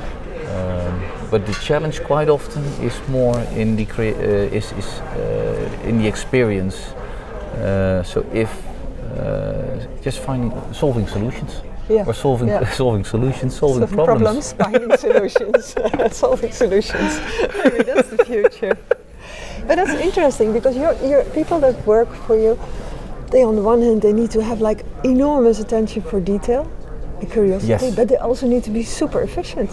Um, 0.53 1.01
but 1.31 1.47
the 1.47 1.53
challenge 1.55 2.03
quite 2.03 2.29
often 2.29 2.63
is 2.83 2.99
more 3.09 3.39
in 3.55 3.77
the 3.77 3.85
crea- 3.87 4.15
uh, 4.15 4.57
is, 4.59 4.73
is 4.73 4.87
uh, 5.01 5.81
in 5.85 5.99
the 5.99 6.07
experience. 6.09 6.77
Uh, 7.59 8.03
so 8.03 8.25
if 8.33 8.51
uh, 9.19 9.79
just 10.03 10.19
finding 10.21 10.51
solving 10.73 11.07
solutions 11.07 11.61
Yeah. 11.89 12.05
or 12.07 12.15
solving 12.15 12.49
Yeah. 12.49 12.69
solving 12.73 13.05
solutions, 13.05 13.55
solving, 13.57 13.87
Solving 13.87 14.05
problems. 14.07 14.53
finding 14.55 14.97
solutions, 14.97 15.75
solving 16.17 16.53
solutions. 16.53 17.21
Maybe 17.63 17.83
that's 17.85 18.09
the 18.09 18.25
future. 18.25 18.77
But 19.67 19.77
that's 19.77 19.91
interesting 20.01 20.53
because 20.53 20.77
you're, 20.77 20.95
you're 21.05 21.25
people 21.25 21.61
that 21.61 21.87
work 21.87 22.13
for 22.27 22.37
you. 22.37 22.59
They, 23.31 23.43
on 23.45 23.57
the 23.57 23.63
one 23.63 23.81
hand, 23.81 24.03
they 24.03 24.13
need 24.13 24.31
to 24.33 24.43
have 24.43 24.61
like 24.61 24.85
enormous 25.05 25.59
attention 25.61 26.03
for 26.03 26.21
detail 26.21 26.71
and 27.21 27.31
curiosity, 27.31 27.69
Yes. 27.87 27.95
but 27.97 28.09
they 28.09 28.17
also 28.17 28.47
need 28.47 28.65
to 28.65 28.71
be 28.71 28.83
super 28.83 29.21
efficient 29.23 29.71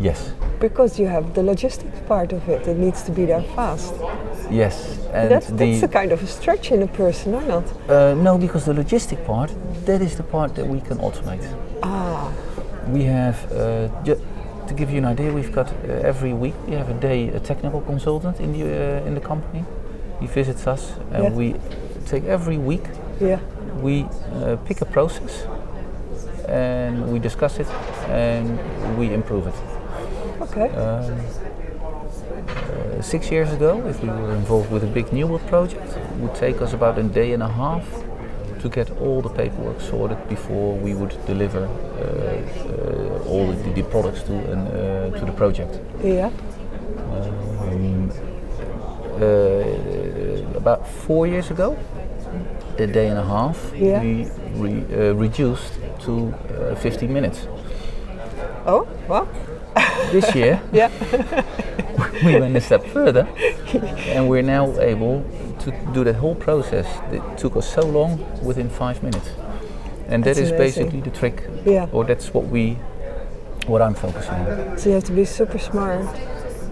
Yes, 0.00 0.32
because 0.60 0.98
you 0.98 1.06
have 1.06 1.34
the 1.34 1.42
logistics 1.42 1.98
part 2.08 2.32
of 2.32 2.48
it. 2.48 2.66
It 2.66 2.78
needs 2.78 3.02
to 3.02 3.12
be 3.12 3.26
there 3.26 3.42
fast. 3.54 3.92
yes, 4.50 4.98
and 5.12 5.30
That's, 5.30 5.46
the 5.48 5.54
that's 5.56 5.82
a 5.82 5.88
kind 5.88 6.10
of 6.12 6.22
a 6.22 6.26
stretch 6.26 6.72
in 6.72 6.82
a 6.82 6.86
person, 6.88 7.34
or 7.34 7.42
not? 7.42 7.64
uh, 7.88 8.14
no, 8.14 8.38
because 8.38 8.64
the 8.64 8.72
logistic 8.72 9.24
part 9.26 9.52
that 9.84 10.00
is 10.00 10.16
the 10.16 10.22
part 10.22 10.54
that 10.56 10.66
we 10.66 10.80
can 10.80 10.98
automate. 10.98 11.44
Ah, 11.82 12.32
We 12.88 13.04
have, 13.04 13.36
uh, 13.52 13.88
ju- 14.04 14.20
to 14.70 14.74
give 14.76 14.90
you 14.90 14.98
an 14.98 15.04
idea, 15.04 15.32
we've 15.32 15.52
got 15.52 15.68
uh, 15.68 16.10
every 16.10 16.32
week 16.32 16.54
we 16.68 16.74
have 16.74 16.88
a 16.88 16.98
day 17.08 17.28
a 17.28 17.40
technical 17.40 17.80
consultant 17.80 18.38
in 18.40 18.52
the 18.52 18.62
uh, 18.62 19.06
in 19.08 19.14
the 19.14 19.20
company. 19.20 19.64
He 20.20 20.26
visits 20.26 20.66
us, 20.66 20.82
and 21.12 21.22
Yeah. 21.24 21.38
we 21.40 21.54
take 22.06 22.24
every 22.36 22.58
week 22.58 22.84
yeah. 23.20 23.38
we 23.82 23.94
uh, 24.04 24.56
pick 24.68 24.80
a 24.80 24.84
process 24.84 25.32
and 26.48 27.12
we 27.12 27.18
discuss 27.18 27.58
it 27.60 27.68
and 28.08 28.48
we 28.98 29.06
improve 29.12 29.46
it. 29.50 29.58
Okay. 30.46 30.68
Um, 30.68 31.20
uh, 32.48 33.02
six 33.02 33.30
years 33.30 33.52
ago, 33.52 33.72
if 33.92 34.02
we 34.02 34.08
were 34.08 34.34
involved 34.34 34.70
with 34.72 34.82
a 34.84 34.92
big 34.98 35.12
new 35.12 35.26
build 35.26 35.46
project, 35.46 35.88
it 35.96 36.16
would 36.22 36.34
take 36.34 36.62
us 36.64 36.72
about 36.72 36.98
a 36.98 37.02
day 37.02 37.32
and 37.34 37.42
a 37.42 37.52
half 37.62 37.84
to 38.60 38.68
get 38.68 38.90
all 39.00 39.22
the 39.22 39.28
paperwork 39.28 39.80
sorted 39.80 40.18
before 40.28 40.76
we 40.76 40.94
would 40.94 41.14
deliver 41.26 41.64
uh, 41.64 42.00
uh, 42.00 43.28
all 43.28 43.46
the, 43.52 43.70
the 43.72 43.82
products 43.82 44.22
to, 44.24 44.32
an, 44.52 44.58
uh, 44.68 45.18
to 45.18 45.24
the 45.24 45.32
project. 45.32 45.80
yeah. 46.02 46.30
Um, 47.10 48.10
uh, 49.20 50.56
about 50.56 50.86
four 50.86 51.26
years 51.26 51.50
ago, 51.50 51.76
a 52.78 52.86
day 52.86 53.08
and 53.08 53.18
a 53.18 53.24
half, 53.24 53.72
Yeah. 53.76 54.02
we 54.02 54.26
re, 54.54 54.84
uh, 54.92 55.14
reduced 55.14 55.72
to 56.04 56.34
uh, 56.72 56.74
15 56.76 57.12
minutes. 57.12 57.46
Oh, 58.66 58.86
well, 59.08 59.28
This 60.12 60.34
year, 60.34 60.60
yeah. 60.72 60.90
we 62.24 62.38
went 62.40 62.56
a 62.56 62.60
step 62.60 62.84
further, 62.86 63.26
and 64.08 64.28
we're 64.28 64.42
now 64.42 64.66
able 64.80 65.22
to 65.60 65.70
do 65.94 66.04
that 66.04 66.16
whole 66.16 66.34
process 66.34 66.86
that 67.10 67.38
took 67.38 67.56
us 67.56 67.72
so 67.72 67.82
long 67.82 68.18
within 68.42 68.68
five 68.68 69.02
minutes. 69.02 69.28
And 70.08 70.24
that 70.24 70.36
That's 70.36 70.50
amazing. 70.50 70.58
basically 70.58 71.00
the 71.00 71.10
trick, 71.10 71.42
Yeah. 71.64 71.86
or 71.92 72.04
that's 72.04 72.34
what 72.34 72.46
we, 72.48 72.76
what 73.66 73.80
I'm 73.82 73.94
focusing 73.94 74.34
on. 74.34 74.78
So 74.78 74.88
you 74.88 74.94
have 74.96 75.04
to 75.04 75.12
be 75.12 75.24
super 75.24 75.58
smart. 75.58 76.06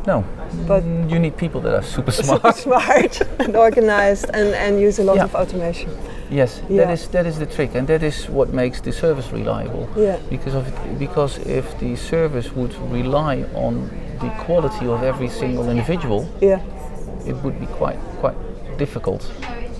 No, 0.06 0.24
But- 0.66 0.82
mm, 0.84 1.10
you 1.10 1.18
need 1.18 1.36
people 1.36 1.60
that 1.60 1.74
are 1.74 1.82
super 1.82 2.10
smart. 2.12 2.40
super 2.40 2.52
smart 2.64 3.20
and 3.38 3.54
organized 3.56 4.26
and, 4.34 4.54
and 4.54 4.80
use 4.80 4.98
a 4.98 5.04
lot 5.04 5.16
Yeah. 5.16 5.24
of 5.24 5.34
automation. 5.34 5.90
Yes, 6.30 6.62
Yeah. 6.68 6.84
that 6.84 6.92
is 6.94 7.08
that 7.08 7.26
is 7.26 7.38
the 7.38 7.46
trick, 7.46 7.74
and 7.74 7.86
that 7.88 8.02
is 8.02 8.28
what 8.28 8.52
makes 8.52 8.80
the 8.80 8.92
service 8.92 9.32
reliable. 9.32 9.88
Yeah. 9.96 10.16
Because 10.30 10.54
of 10.54 10.66
it, 10.68 10.98
because 10.98 11.38
if 11.46 11.78
the 11.78 11.96
service 11.96 12.52
would 12.56 12.74
rely 12.92 13.44
on 13.54 13.88
the 14.20 14.28
quality 14.46 14.86
of 14.86 15.02
every 15.02 15.28
single 15.28 15.68
individual, 15.70 16.26
Yeah. 16.40 16.60
it 17.26 17.34
would 17.42 17.58
be 17.60 17.66
quite 17.66 17.98
quite 18.20 18.34
difficult 18.78 19.22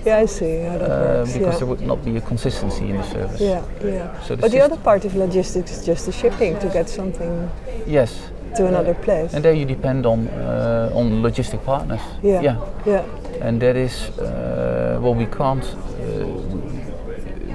Yeah, 0.05 0.23
I 0.23 0.27
see 0.27 0.53
how 0.63 0.77
that 0.77 0.91
uh, 0.91 1.25
because 1.25 1.41
yeah. 1.41 1.57
there 1.59 1.67
would 1.67 1.81
not 1.81 1.99
be 2.05 2.17
a 2.17 2.21
consistency 2.21 2.85
in 2.89 2.97
the 2.97 3.03
service. 3.03 3.41
yeah, 3.41 3.61
yeah. 3.83 4.21
So 4.21 4.35
the 4.35 4.41
but 4.41 4.51
the 4.51 4.61
other 4.65 4.77
part 4.77 5.05
of 5.05 5.13
logistics 5.15 5.71
is 5.71 5.85
just 5.87 6.05
the 6.05 6.11
shipping 6.11 6.57
to 6.59 6.67
get 6.67 6.89
something 6.89 7.49
Yes, 7.87 8.11
to 8.57 8.65
another 8.67 8.93
place. 9.05 9.33
and 9.35 9.43
there 9.43 9.53
you 9.61 9.65
depend 9.65 10.05
on 10.05 10.27
uh, 10.27 10.99
on 10.99 11.21
logistic 11.21 11.59
partners. 11.65 12.01
yeah. 12.23 12.41
yeah, 12.41 12.55
Yeah. 12.85 13.03
and 13.47 13.59
that 13.61 13.75
is 13.75 14.09
uh, 14.19 14.99
well 15.03 15.15
we 15.15 15.25
can't 15.25 15.65
uh, 15.65 16.25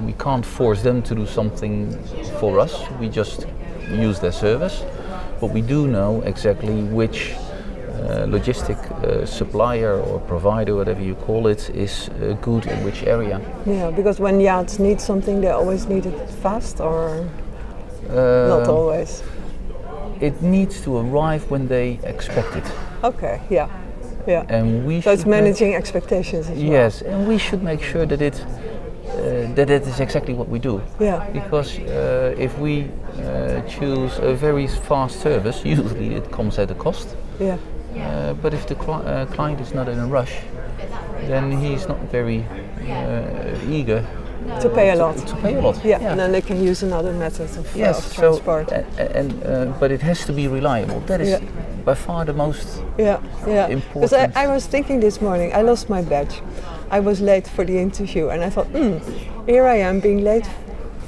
we 0.06 0.12
can't 0.24 0.44
force 0.46 0.82
them 0.82 1.02
to 1.02 1.14
do 1.14 1.26
something 1.26 1.96
for 2.40 2.60
us 2.64 2.72
we 3.00 3.08
just 3.08 3.46
use 4.06 4.20
their 4.20 4.32
service 4.32 4.84
but 5.40 5.50
we 5.54 5.60
do 5.62 5.86
know 5.86 6.22
exactly 6.26 6.82
which 6.98 7.34
uh, 8.04 8.26
logistic 8.26 8.76
uh, 9.02 9.24
supplier 9.26 10.00
or 10.00 10.20
provider 10.20 10.74
whatever 10.74 11.02
you 11.02 11.14
call 11.26 11.46
it 11.46 11.70
is 11.70 12.08
uh, 12.08 12.36
good 12.42 12.66
in 12.66 12.84
which 12.84 13.02
area 13.06 13.40
Yeah, 13.66 13.90
because 13.90 14.20
when 14.20 14.40
yachts 14.40 14.78
need 14.78 15.00
something, 15.00 15.40
they 15.40 15.50
always 15.50 15.86
need 15.88 16.06
it 16.06 16.30
fast 16.42 16.80
or 16.80 17.24
not 18.08 18.62
Um, 18.68 18.70
always. 18.76 19.22
it 20.20 20.42
needs 20.42 20.80
to 20.84 20.98
arrive 20.98 21.40
when 21.50 21.68
they 21.68 21.98
expect 22.04 22.56
it 22.56 22.64
Okay, 23.02 23.40
yeah. 23.50 23.68
Yeah. 24.26 24.44
and 24.48 24.86
we 24.86 25.00
so 25.00 25.10
it's 25.10 25.26
managing 25.26 25.74
expectations 25.74 26.48
as 26.48 26.56
well. 26.58 26.72
yes 26.72 27.02
and 27.02 27.28
we 27.28 27.38
should 27.38 27.62
make 27.62 27.82
sure 27.82 28.06
that 28.06 28.20
it 28.20 28.44
uh, 28.44 29.54
that 29.54 29.70
it 29.70 29.82
is 29.86 30.00
exactly 30.00 30.34
what 30.34 30.48
we 30.48 30.58
do 30.58 30.80
Yeah. 31.00 31.30
Because 31.32 31.78
uh, 31.78 32.34
if 32.46 32.58
we 32.58 32.84
uh, 32.84 33.60
choose 33.68 34.18
a 34.22 34.34
very 34.34 34.66
fast 34.66 35.20
service, 35.20 35.62
usually 35.78 36.14
it 36.16 36.30
comes 36.30 36.58
at 36.58 36.70
a 36.70 36.74
cost. 36.74 37.08
Yeah. 37.40 37.56
Uh, 37.96 38.34
but 38.42 38.52
if 38.54 38.66
the 38.66 38.74
cli- 38.74 39.04
uh, 39.06 39.26
client 39.26 39.60
is 39.60 39.72
not 39.74 39.88
in 39.88 39.98
a 39.98 40.06
rush, 40.06 40.32
then 41.28 41.50
he's 41.52 41.88
not 41.88 41.98
very 42.12 42.44
uh, 42.88 43.70
eager 43.70 44.04
To 44.60 44.68
pay 44.68 44.90
a 44.90 44.96
lot. 44.96 45.16
to 45.26 45.36
pay 45.36 45.54
a 45.54 45.60
lot. 45.60 45.84
Yeah. 45.84 46.10
And 46.10 46.18
then 46.20 46.32
they 46.32 46.42
can 46.42 46.62
use 46.62 46.82
another 46.86 47.12
method 47.12 47.48
of, 47.58 47.66
uh, 47.74 47.78
Yes, 47.78 47.98
of 47.98 48.12
so 48.12 48.20
transport. 48.20 48.72
a- 48.72 49.16
and 49.16 49.32
uh, 49.44 49.72
but 49.80 49.90
it 49.90 50.02
has 50.02 50.24
to 50.26 50.32
be 50.32 50.48
reliable. 50.48 51.00
That 51.06 51.20
is 51.20 51.28
Yeah. 51.28 51.40
by 51.84 51.94
far 51.94 52.24
the 52.24 52.32
most. 52.34 52.82
Yeah, 52.98 53.18
yeah. 53.46 53.80
Because 53.94 54.12
I. 54.12 54.30
I 54.44 54.46
was 54.48 54.66
thinking 54.66 55.00
this 55.00 55.20
morning, 55.20 55.52
I 55.54 55.62
lost 55.62 55.88
my 55.88 56.02
badge. 56.02 56.42
I 56.90 57.00
was 57.00 57.20
late 57.20 57.48
for 57.48 57.64
the 57.64 57.78
interview, 57.78 58.28
and 58.28 58.42
I 58.44 58.50
thought, 58.50 58.66
hmm, 58.66 58.98
here 59.46 59.66
I 59.66 59.76
am 59.88 60.00
being 60.00 60.22
late 60.24 60.48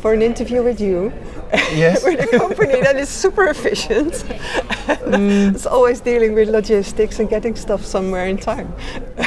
for 0.01 0.13
an 0.13 0.23
interview 0.23 0.63
with 0.63 0.81
you, 0.81 1.13
Yes. 1.73 2.05
with 2.05 2.21
a 2.21 2.39
company 2.39 2.81
that 2.81 2.97
is 2.97 3.09
super 3.09 3.47
efficient. 3.47 4.25
it's 4.89 5.67
always 5.67 6.01
dealing 6.01 6.35
with 6.35 6.49
logistics 6.49 7.19
and 7.19 7.29
getting 7.29 7.55
stuff 7.57 7.85
somewhere 7.85 8.27
in 8.27 8.37
time. 8.37 8.73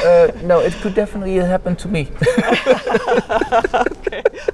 Uh, 0.04 0.32
no, 0.42 0.60
it 0.60 0.72
could 0.82 0.94
definitely 0.94 1.34
happen 1.36 1.76
to 1.76 1.88
me. 1.88 2.08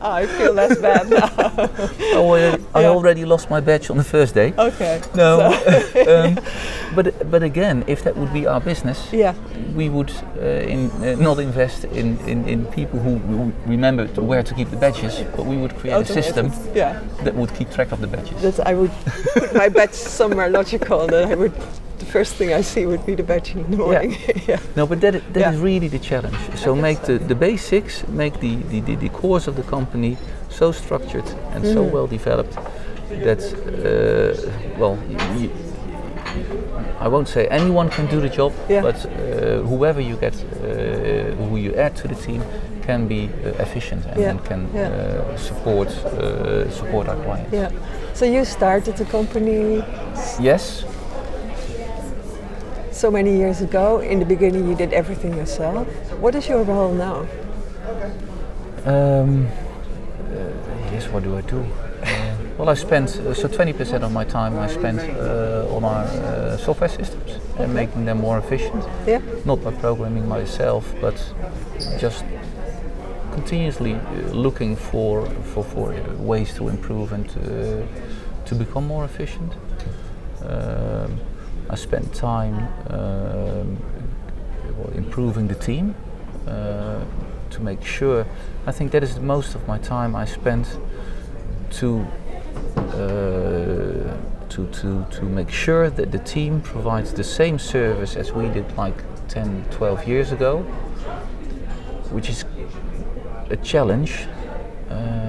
Ah, 0.01 0.15
I 0.17 0.27
feel 0.27 0.53
less 0.53 0.79
bad 0.79 1.09
now. 1.09 1.31
I 1.39 2.15
already, 2.17 2.65
I 2.75 2.85
already 2.85 3.25
lost 3.25 3.51
my 3.51 3.61
badge 3.61 3.91
on 3.91 3.97
the 3.97 4.05
first 4.05 4.35
day. 4.35 4.53
okay. 4.59 5.01
No, 5.15 5.41
um, 6.09 6.39
but 6.95 7.31
but 7.31 7.43
again, 7.43 7.85
if 7.87 8.03
that 8.05 8.17
would 8.17 8.33
be 8.33 8.47
our 8.47 8.61
business, 8.61 9.09
Yeah. 9.13 9.35
we 9.75 9.89
would 9.89 10.11
uh, 10.41 10.45
in, 10.45 10.91
uh, 11.03 11.17
not 11.19 11.39
invest 11.39 11.85
in, 11.85 12.19
in, 12.29 12.47
in 12.49 12.67
people 12.67 12.99
who, 13.01 13.17
who 13.19 13.53
remember 13.67 14.07
to 14.09 14.23
where 14.23 14.43
to 14.43 14.55
keep 14.55 14.71
the 14.71 14.77
badges, 14.77 15.23
but 15.37 15.47
we 15.47 15.57
would 15.57 15.75
create 15.77 15.97
a 16.01 16.05
system 16.05 16.53
Yeah. 16.75 17.01
that 17.25 17.35
would 17.35 17.55
keep 17.55 17.71
track 17.71 17.93
of 17.93 18.01
the 18.01 18.07
badges. 18.07 18.43
That 18.43 18.67
I 18.67 18.75
would 18.75 18.93
put 19.35 19.55
my 19.55 19.69
badge 19.69 19.95
somewhere 19.95 20.51
logical. 20.51 21.07
That 21.07 21.25
I 21.31 21.35
would. 21.35 21.53
First 22.13 22.35
thing 22.37 22.53
I 22.53 22.63
see 22.63 22.87
would 22.87 23.05
be 23.05 23.15
the 23.15 23.23
badge 23.23 23.55
in 23.55 23.71
the 23.71 23.77
morning. 23.77 24.17
yeah. 24.49 24.59
No, 24.77 24.87
but 24.87 25.01
that, 25.01 25.13
that 25.33 25.41
Yeah. 25.41 25.53
is 25.53 25.59
really 25.61 25.89
the 25.89 25.99
challenge. 25.99 26.37
So 26.55 26.75
make 26.75 27.03
the, 27.03 27.19
the 27.19 27.35
basics, 27.35 28.07
make 28.09 28.41
the, 28.41 28.57
the, 28.71 28.81
the, 28.81 28.95
the 28.97 29.09
cores 29.09 29.49
of 29.49 29.55
the 29.57 29.63
company 29.63 30.17
so 30.49 30.73
structured 30.73 31.29
and 31.53 31.65
so 31.65 31.85
Mm. 31.85 31.91
well 31.93 32.07
developed 32.07 32.57
that, 33.25 33.41
uh, 33.43 34.79
well, 34.79 34.99
I 37.01 37.09
won't 37.09 37.29
say 37.29 37.47
anyone 37.49 37.89
can 37.91 38.07
do 38.07 38.21
the 38.21 38.29
job, 38.29 38.53
Yeah. 38.69 38.83
but 38.83 39.05
uh, 39.07 39.63
whoever 39.69 40.01
you 40.01 40.17
get, 40.17 40.35
uh, 40.35 41.35
who 41.49 41.57
you 41.57 41.75
add 41.75 41.95
to 41.97 42.09
the 42.09 42.15
team, 42.15 42.43
can 42.87 43.09
be 43.09 43.25
uh, 43.45 43.63
efficient 43.63 44.07
and, 44.07 44.21
Yeah, 44.21 44.31
and 44.31 44.45
can 44.45 44.69
yeah. 44.75 44.89
uh, 44.89 45.37
support 45.37 45.89
uh, 45.89 46.71
support 46.71 47.09
our 47.09 47.17
clients. 47.25 47.53
Yeah. 47.53 47.71
So 48.15 48.25
you 48.25 48.45
started 48.45 48.97
the 48.97 49.05
company 49.05 49.83
Yes, 50.41 50.85
so 52.97 53.11
many 53.11 53.37
years 53.37 53.61
ago. 53.61 54.01
In 54.01 54.19
the 54.19 54.25
beginning, 54.25 54.69
you 54.69 54.75
did 54.75 54.93
everything 54.93 55.37
yourself. 55.37 55.87
What 56.19 56.35
is 56.35 56.49
your 56.49 56.63
role 56.63 56.93
now? 56.93 57.27
Um, 58.85 59.47
uh, 59.47 60.93
yes, 60.93 61.09
what 61.09 61.23
do 61.23 61.37
I 61.37 61.43
do? 61.43 61.61
Uh, 61.61 62.37
well, 62.59 62.69
I 62.71 62.75
spent 62.75 63.17
uh, 63.19 63.35
so 63.35 63.49
20% 63.49 64.03
of 64.03 64.13
my 64.13 64.25
time 64.25 64.59
I 64.59 64.69
spent 64.69 65.01
uh, 65.01 65.67
on 65.77 65.85
our 65.85 66.05
uh, 66.05 66.57
software 66.57 66.89
systems 66.89 67.39
and 67.59 67.75
making 67.75 68.07
them 68.07 68.19
more 68.19 68.39
efficient. 68.39 68.85
Yeah. 69.07 69.21
Not 69.45 69.63
by 69.63 69.73
programming 69.73 70.27
myself, 70.27 70.95
but 71.01 71.17
just 71.99 72.25
continuously 73.33 73.95
uh, 73.95 74.33
looking 74.33 74.77
for 74.77 75.27
for, 75.53 75.63
for 75.63 75.93
ways 76.19 76.55
to 76.55 76.69
improve 76.69 77.13
and 77.13 77.29
to, 77.31 77.87
to 78.47 78.55
become 78.55 78.87
more 78.87 79.05
efficient. 79.05 79.53
Um, 80.43 81.21
I 81.69 81.75
spent 81.75 82.15
time 82.15 82.69
um, 82.91 83.79
improving 84.95 85.49
the 85.49 85.55
team 85.55 85.95
uh, 86.47 87.01
to 87.51 87.61
make 87.61 87.85
sure. 87.85 88.27
I 88.67 88.73
think 88.73 88.93
that 88.93 89.03
is 89.03 89.19
most 89.19 89.55
of 89.55 89.67
my 89.67 89.79
time 89.79 90.15
I 90.15 90.25
spent 90.25 90.79
to 91.73 92.07
uh, 92.77 94.17
to 94.49 94.67
to 94.73 95.07
to 95.11 95.23
make 95.25 95.51
sure 95.51 95.91
that 95.91 96.13
the 96.13 96.19
team 96.19 96.61
provides 96.61 97.13
the 97.13 97.25
same 97.25 97.59
service 97.59 98.17
as 98.17 98.33
we 98.33 98.49
did 98.49 98.77
like 98.77 98.97
10, 99.29 99.65
12 99.71 100.09
years 100.09 100.33
ago, 100.33 100.61
which 102.13 102.31
is 102.31 102.45
a 103.51 103.57
challenge. 103.57 104.27
Uh, 104.91 105.26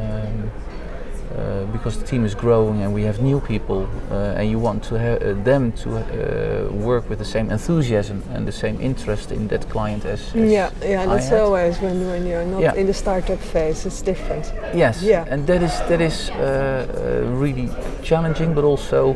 because 1.77 1.98
the 2.00 2.05
team 2.05 2.25
is 2.25 2.36
growing 2.36 2.81
and 2.84 2.93
we 2.93 3.03
have 3.03 3.22
new 3.22 3.39
people, 3.39 3.88
uh, 4.12 4.38
and 4.38 4.50
you 4.50 4.60
want 4.60 4.84
to 4.84 4.96
have 4.96 5.22
uh, 5.22 5.43
them 5.43 5.72
to 5.84 5.89
uh, 5.98 6.72
work 6.74 7.10
with 7.10 7.19
the 7.19 7.25
same 7.25 7.51
enthusiasm 7.51 8.22
and 8.34 8.46
the 8.46 8.51
same 8.51 8.81
interest 8.81 9.31
in 9.31 9.48
that 9.48 9.69
client 9.69 10.05
as, 10.05 10.22
as 10.22 10.36
Yeah, 10.36 10.69
yeah. 10.81 11.03
I 11.03 11.05
That's 11.05 11.29
had. 11.29 11.39
always 11.41 11.79
when 11.81 12.07
when 12.07 12.25
you're 12.25 12.46
not 12.46 12.62
Yeah. 12.62 12.75
in 12.79 12.88
the 12.88 12.93
startup 12.93 13.39
phase. 13.39 13.86
It's 13.88 14.01
different. 14.01 14.53
Yes, 14.75 15.01
Yeah. 15.03 15.25
and 15.34 15.46
that 15.48 15.62
is 15.62 15.74
that 15.88 16.01
is 16.01 16.29
uh, 16.29 16.36
uh, 16.36 17.41
really 17.41 17.69
challenging, 18.03 18.53
but 18.55 18.63
also 18.63 19.15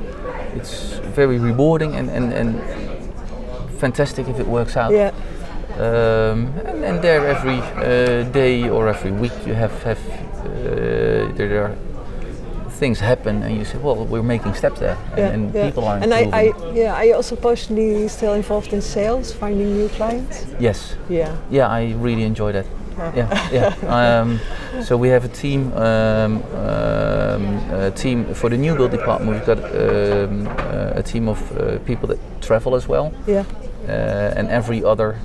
it's 0.56 1.00
very 1.16 1.40
rewarding 1.40 1.96
and, 1.96 2.10
and, 2.10 2.34
and 2.34 2.62
fantastic 3.80 4.28
if 4.28 4.40
it 4.40 4.48
works 4.48 4.76
out. 4.78 4.92
Yeah. 4.92 5.12
Um, 5.80 6.54
and, 6.66 6.84
and 6.84 7.02
there 7.02 7.26
every 7.28 7.60
uh, 7.60 8.32
day 8.34 8.70
or 8.70 8.88
every 8.88 9.12
week 9.12 9.34
you 9.48 9.56
have 9.56 9.72
have 9.84 10.00
uh, 10.46 11.38
there 11.38 11.64
are 11.64 11.76
things 12.82 13.00
happen 13.00 13.44
and 13.44 13.56
you 13.58 13.64
say, 13.64 13.78
well, 13.78 14.06
we're 14.12 14.24
making 14.36 14.54
steps 14.56 14.80
there, 14.80 14.98
and, 15.12 15.18
Yeah, 15.20 15.34
and 15.36 15.54
yeah. 15.54 15.66
people 15.68 15.84
are 15.86 15.98
And 16.04 16.14
I. 16.14 16.22
I, 16.42 16.44
yeah, 16.74 17.04
you 17.06 17.14
also 17.16 17.36
personally 17.36 18.08
still 18.10 18.34
involved 18.34 18.74
in 18.74 18.82
sales, 18.82 19.32
finding 19.32 19.68
new 19.80 19.88
clients? 19.98 20.36
yes, 20.60 20.96
Yeah. 21.10 21.30
yeah, 21.52 21.68
I 21.80 21.94
really 22.06 22.24
enjoy 22.24 22.52
that. 22.52 22.66
Yeah. 22.98 23.14
Yeah, 23.20 23.30
yeah. 23.58 23.98
um, 24.22 24.40
so 24.88 24.98
we 24.98 25.10
have 25.10 25.24
a 25.26 25.34
team, 25.44 25.72
um, 25.74 26.44
um, 26.66 27.44
a 27.88 27.92
team 27.92 28.26
for 28.34 28.50
the 28.50 28.58
new 28.58 28.74
build 28.76 28.92
department. 28.92 29.30
We've 29.36 29.46
got 29.54 29.60
um, 29.60 30.48
a 30.98 31.04
team 31.04 31.30
of 31.30 31.40
uh, 31.52 31.78
people 31.86 32.08
that 32.10 32.20
travel 32.42 32.76
as 32.76 32.88
well, 32.88 33.12
Yeah. 33.28 33.44
uh, 33.88 34.38
and 34.38 34.50
every 34.50 34.84
other 34.84 35.16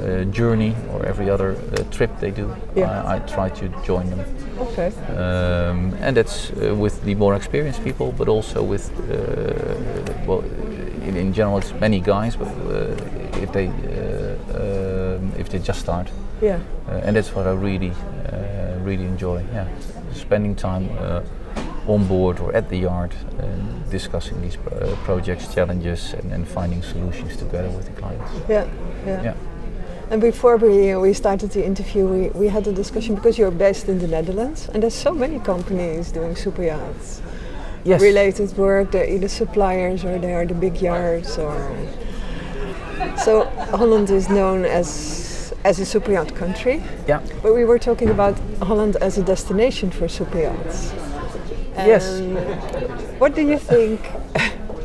uh, 0.00 0.24
journey 0.24 0.74
or 0.92 1.04
every 1.06 1.30
other 1.30 1.50
uh, 1.52 1.82
trip 1.90 2.10
they 2.20 2.30
do, 2.30 2.54
Yeah. 2.76 3.02
I, 3.04 3.16
I 3.16 3.18
try 3.20 3.48
to 3.50 3.68
join 3.86 4.08
them. 4.10 4.24
Okay. 4.58 4.92
Um, 5.16 5.94
and 6.00 6.16
that's 6.16 6.50
uh, 6.50 6.74
with 6.74 7.02
the 7.04 7.14
more 7.14 7.34
experienced 7.36 7.82
people, 7.84 8.12
but 8.12 8.28
also 8.28 8.62
with, 8.62 8.90
uh, 9.10 10.26
well, 10.26 10.42
in, 11.06 11.16
in 11.16 11.32
general, 11.32 11.58
it's 11.58 11.72
many 11.80 12.00
guys, 12.00 12.36
but 12.36 12.48
uh, 12.48 13.40
if 13.42 13.52
they 13.52 13.68
uh, 13.68 13.70
um, 14.54 15.32
if 15.38 15.48
they 15.48 15.58
just 15.58 15.80
start, 15.80 16.10
Yeah. 16.42 16.58
uh, 16.88 17.00
and 17.04 17.16
that's 17.16 17.34
what 17.34 17.46
I 17.46 17.52
really 17.52 17.90
uh, 17.90 18.84
really 18.84 19.04
enjoy. 19.04 19.42
Yeah, 19.52 19.66
spending 20.12 20.54
time 20.56 20.88
uh, 20.98 21.22
on 21.86 22.06
board 22.06 22.40
or 22.40 22.54
at 22.54 22.68
the 22.68 22.76
yard, 22.76 23.14
and 23.38 23.90
discussing 23.90 24.40
these 24.42 24.58
uh, 24.58 24.94
projects, 25.04 25.54
challenges, 25.54 26.14
and, 26.14 26.32
and 26.32 26.46
finding 26.46 26.82
solutions 26.82 27.36
together 27.36 27.70
with 27.70 27.86
the 27.86 28.00
clients. 28.00 28.30
Yeah. 28.48 28.66
Yeah. 29.06 29.22
Yeah. 29.22 29.34
And 30.10 30.20
before 30.20 30.56
we, 30.56 30.96
we 30.96 31.12
started 31.12 31.50
the 31.52 31.64
interview, 31.64 32.04
we, 32.06 32.28
we 32.30 32.48
had 32.48 32.66
a 32.66 32.72
discussion 32.72 33.14
because 33.14 33.38
you're 33.38 33.52
based 33.52 33.88
in 33.88 34.00
the 34.00 34.08
Netherlands, 34.08 34.68
and 34.74 34.82
there's 34.82 34.94
so 34.94 35.12
many 35.14 35.38
companies 35.38 36.10
doing 36.12 36.34
super 36.36 36.62
yachts 36.64 37.22
Yes. 37.84 38.02
related 38.02 38.54
work. 38.58 38.90
They're 38.90 39.08
either 39.08 39.28
suppliers 39.28 40.04
or 40.04 40.18
they 40.18 40.34
are 40.34 40.44
the 40.44 40.54
big 40.54 40.82
yards. 40.82 41.38
Or 41.38 41.54
so 43.16 43.44
Holland 43.70 44.10
is 44.10 44.28
known 44.28 44.66
as 44.66 45.54
as 45.64 45.78
a 45.80 45.86
super 45.86 46.12
yacht 46.12 46.34
country. 46.34 46.82
Yeah. 47.08 47.22
But 47.42 47.54
we 47.54 47.64
were 47.64 47.78
talking 47.78 48.10
about 48.10 48.36
Holland 48.60 48.96
as 49.00 49.16
a 49.16 49.22
destination 49.22 49.90
for 49.90 50.08
super 50.08 50.40
yachts. 50.40 50.92
Yes. 51.74 52.20
What 53.18 53.34
do 53.34 53.40
you 53.40 53.58
think 53.58 54.00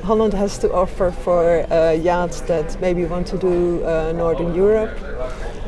Holland 0.05 0.33
has 0.33 0.57
to 0.59 0.71
offer 0.71 1.11
for 1.11 1.65
uh, 1.71 1.91
yachts 1.91 2.41
that 2.41 2.79
maybe 2.79 3.05
want 3.05 3.27
to 3.27 3.37
do 3.37 3.83
uh, 3.83 4.11
Northern 4.15 4.53
Europe? 4.55 4.91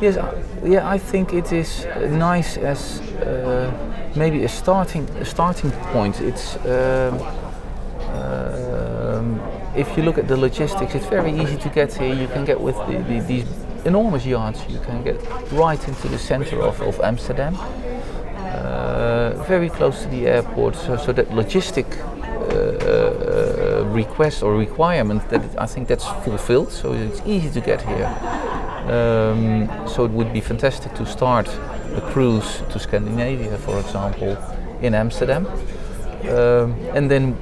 Yes, 0.02 0.18
I- 0.18 0.34
yeah, 0.64 0.88
I 0.96 1.00
think 1.00 1.34
it 1.34 1.52
is 1.52 1.86
uh, 1.86 2.08
nice 2.10 2.58
as 2.58 3.02
uh, 3.02 3.72
maybe 4.16 4.44
a 4.44 4.48
starting 4.48 5.10
a 5.22 5.26
starting 5.26 5.72
point. 5.94 6.22
It's 6.22 6.56
um, 6.66 7.20
um, 8.14 9.40
if 9.76 9.98
you 9.98 10.04
look 10.04 10.18
at 10.18 10.28
the 10.28 10.38
logistics, 10.38 10.96
it's 10.96 11.08
very 11.08 11.32
easy 11.32 11.58
to 11.58 11.70
get 11.70 11.94
here. 11.94 12.14
You 12.14 12.28
can 12.28 12.46
get 12.46 12.60
with 12.60 12.76
the, 12.88 12.98
the, 13.08 13.20
these 13.28 13.46
enormous 13.86 14.26
yachts. 14.26 14.62
You 14.70 14.80
can 14.80 15.04
get 15.04 15.18
right 15.52 15.88
into 15.88 16.08
the 16.08 16.18
center 16.18 16.62
of, 16.62 16.82
of 16.82 17.00
Amsterdam, 17.02 17.56
uh, 17.56 19.44
very 19.48 19.70
close 19.70 20.04
to 20.04 20.10
the 20.10 20.28
airport. 20.28 20.76
So, 20.76 20.98
so 20.98 21.12
that 21.14 21.30
logistic 21.30 21.86
uh, 21.86 22.04
uh, 22.04 22.17
request 23.94 24.44
or 24.44 24.56
requirement 24.56 25.28
that 25.30 25.42
I 25.58 25.66
think 25.66 25.88
that's 25.88 26.06
fulfilled. 26.26 26.72
So 26.72 26.94
it's 26.94 27.22
easy 27.26 27.50
to 27.50 27.62
get 27.62 27.82
here. 27.82 28.10
Um, 28.88 29.68
so 29.88 30.06
it 30.06 30.12
would 30.12 30.32
be 30.34 30.42
fantastic 30.42 30.94
to 30.96 31.06
start 31.06 31.48
a 31.96 32.02
cruise 32.14 32.62
to 32.72 32.80
Scandinavia, 32.80 33.58
for 33.58 33.80
example, 33.80 34.38
in 34.82 34.94
Amsterdam, 34.94 35.46
um, 36.30 36.74
and 36.96 37.10
then 37.10 37.34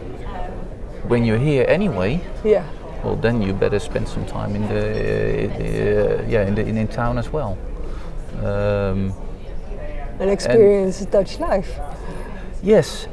when 1.08 1.23
you're 1.25 1.38
here 1.38 1.65
anyway, 1.67 2.19
Yeah. 2.43 2.63
well, 3.04 3.15
then 3.15 3.41
you 3.41 3.54
better 3.54 3.80
spend 3.80 4.08
some 4.08 4.25
time 4.25 4.56
in 4.56 4.67
the, 4.67 4.80
uh, 4.80 6.23
yeah 6.28 6.47
in 6.47 6.56
the 6.56 6.62
in, 6.62 6.78
in 6.78 6.88
town 6.88 7.17
as 7.17 7.32
well. 7.34 7.58
Um, 8.43 9.13
And 10.19 10.30
experience 10.30 11.06
Dutch 11.06 11.39
life. 11.39 11.80
Yes, 12.63 13.08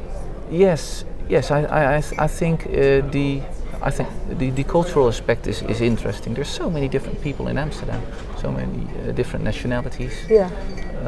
yes, 0.50 1.04
yes. 1.32 1.50
I, 1.50 1.60
I, 1.64 1.96
I 1.96 2.00
th- 2.00 2.20
I 2.26 2.28
think 2.28 2.66
uh, 2.66 2.70
the, 3.10 3.40
I 3.88 3.90
think 3.90 4.08
the, 4.38 4.50
the 4.50 4.64
cultural 4.64 5.08
aspect 5.08 5.46
is, 5.46 5.62
is 5.62 5.80
interesting. 5.80 6.34
There's 6.34 6.54
so 6.62 6.70
many 6.70 6.88
different 6.88 7.20
people 7.22 7.48
in 7.50 7.58
Amsterdam, 7.58 8.00
so 8.42 8.50
many 8.50 8.86
uh, 8.86 9.12
different 9.12 9.44
nationalities. 9.44 10.12
Yeah. 10.30 10.48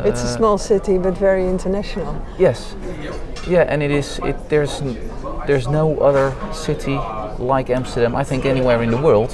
it's 0.04 0.22
a 0.22 0.26
Uh, 0.28 0.36
small 0.36 0.58
city 0.58 0.98
but 0.98 1.18
very 1.20 1.44
international. 1.48 2.14
Yes, 2.38 2.74
yeah, 3.48 3.72
and 3.72 3.82
it 3.82 3.90
is. 3.90 4.18
It 4.24 4.36
there's 4.48 4.80
n- 4.82 4.96
there's 5.46 5.68
no 5.68 5.86
other 6.08 6.32
city 6.52 6.98
like 7.38 7.74
Amsterdam. 7.76 8.14
I 8.20 8.24
think 8.24 8.44
anywhere 8.44 8.82
in 8.84 8.90
the 8.90 9.00
world. 9.02 9.30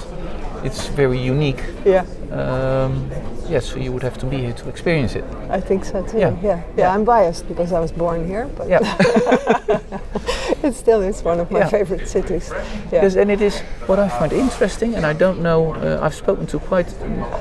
It's 0.64 0.88
very 0.96 1.18
unique. 1.30 1.62
Yeah. 1.86 2.04
Um, 2.32 3.08
yes, 3.50 3.66
so 3.66 3.76
you 3.78 3.92
would 3.92 4.02
have 4.02 4.18
to 4.18 4.26
be 4.26 4.36
here 4.38 4.52
to 4.52 4.68
experience 4.68 5.14
it. 5.18 5.24
I 5.50 5.60
think 5.60 5.84
so 5.84 6.02
too. 6.02 6.18
Yeah. 6.18 6.30
Yeah. 6.42 6.48
Yeah. 6.48 6.62
Yeah. 6.76 6.94
I'm 6.94 7.04
biased 7.04 7.48
because 7.48 7.72
I 7.72 7.80
was 7.80 7.92
born 7.92 8.26
here, 8.26 8.48
but 8.56 8.68
Yeah. 8.68 8.80
it 10.62 10.74
still 10.74 11.00
is 11.02 11.24
one 11.24 11.40
of 11.40 11.50
my 11.50 11.58
Yeah. 11.60 11.70
favorite 11.70 12.08
cities. 12.08 12.50
Yeah. 12.92 13.02
Yes, 13.02 13.16
and 13.16 13.30
it 13.30 13.40
is 13.40 13.60
what 13.86 13.98
I 13.98 14.08
find 14.08 14.32
interesting, 14.32 14.94
and 14.94 15.04
I 15.06 15.12
don't 15.12 15.40
know. 15.40 15.74
Uh, 15.74 16.06
I've 16.06 16.14
spoken 16.14 16.46
to 16.46 16.58
quite 16.58 16.88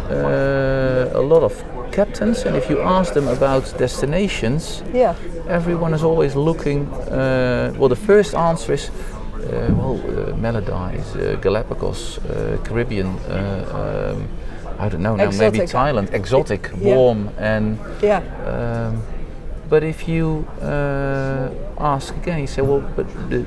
uh, 0.09 1.19
a 1.19 1.21
lot 1.21 1.43
of 1.43 1.63
captains, 1.91 2.45
and 2.45 2.55
if 2.55 2.69
you 2.69 2.81
ask 2.81 3.13
them 3.13 3.27
about 3.27 3.77
destinations, 3.77 4.83
yeah. 4.93 5.15
everyone 5.47 5.93
is 5.95 6.03
always 6.03 6.35
looking. 6.35 6.87
Uh, 6.87 7.73
well, 7.77 7.89
the 7.89 7.95
first 8.07 8.35
answer 8.35 8.73
is, 8.73 8.89
uh, 8.89 9.73
well, 9.77 9.99
uh, 9.99 10.35
Maldives, 10.37 11.15
uh, 11.15 11.37
Galapagos, 11.41 12.17
uh, 12.19 12.57
Caribbean. 12.63 13.07
Uh, 13.07 14.13
um, 14.15 14.27
I 14.79 14.87
don't 14.87 15.01
know 15.01 15.15
now. 15.15 15.29
Maybe 15.31 15.59
Thailand, 15.59 16.13
exotic, 16.13 16.69
Yeah. 16.81 16.95
warm, 16.95 17.29
and 17.37 17.77
Yeah. 18.01 18.21
um, 18.47 19.03
but 19.69 19.83
if 19.83 20.07
you 20.07 20.47
uh, 20.61 21.49
ask 21.77 22.15
again, 22.15 22.39
you 22.39 22.47
say, 22.47 22.61
well, 22.61 22.83
but 22.95 23.05
the, 23.29 23.45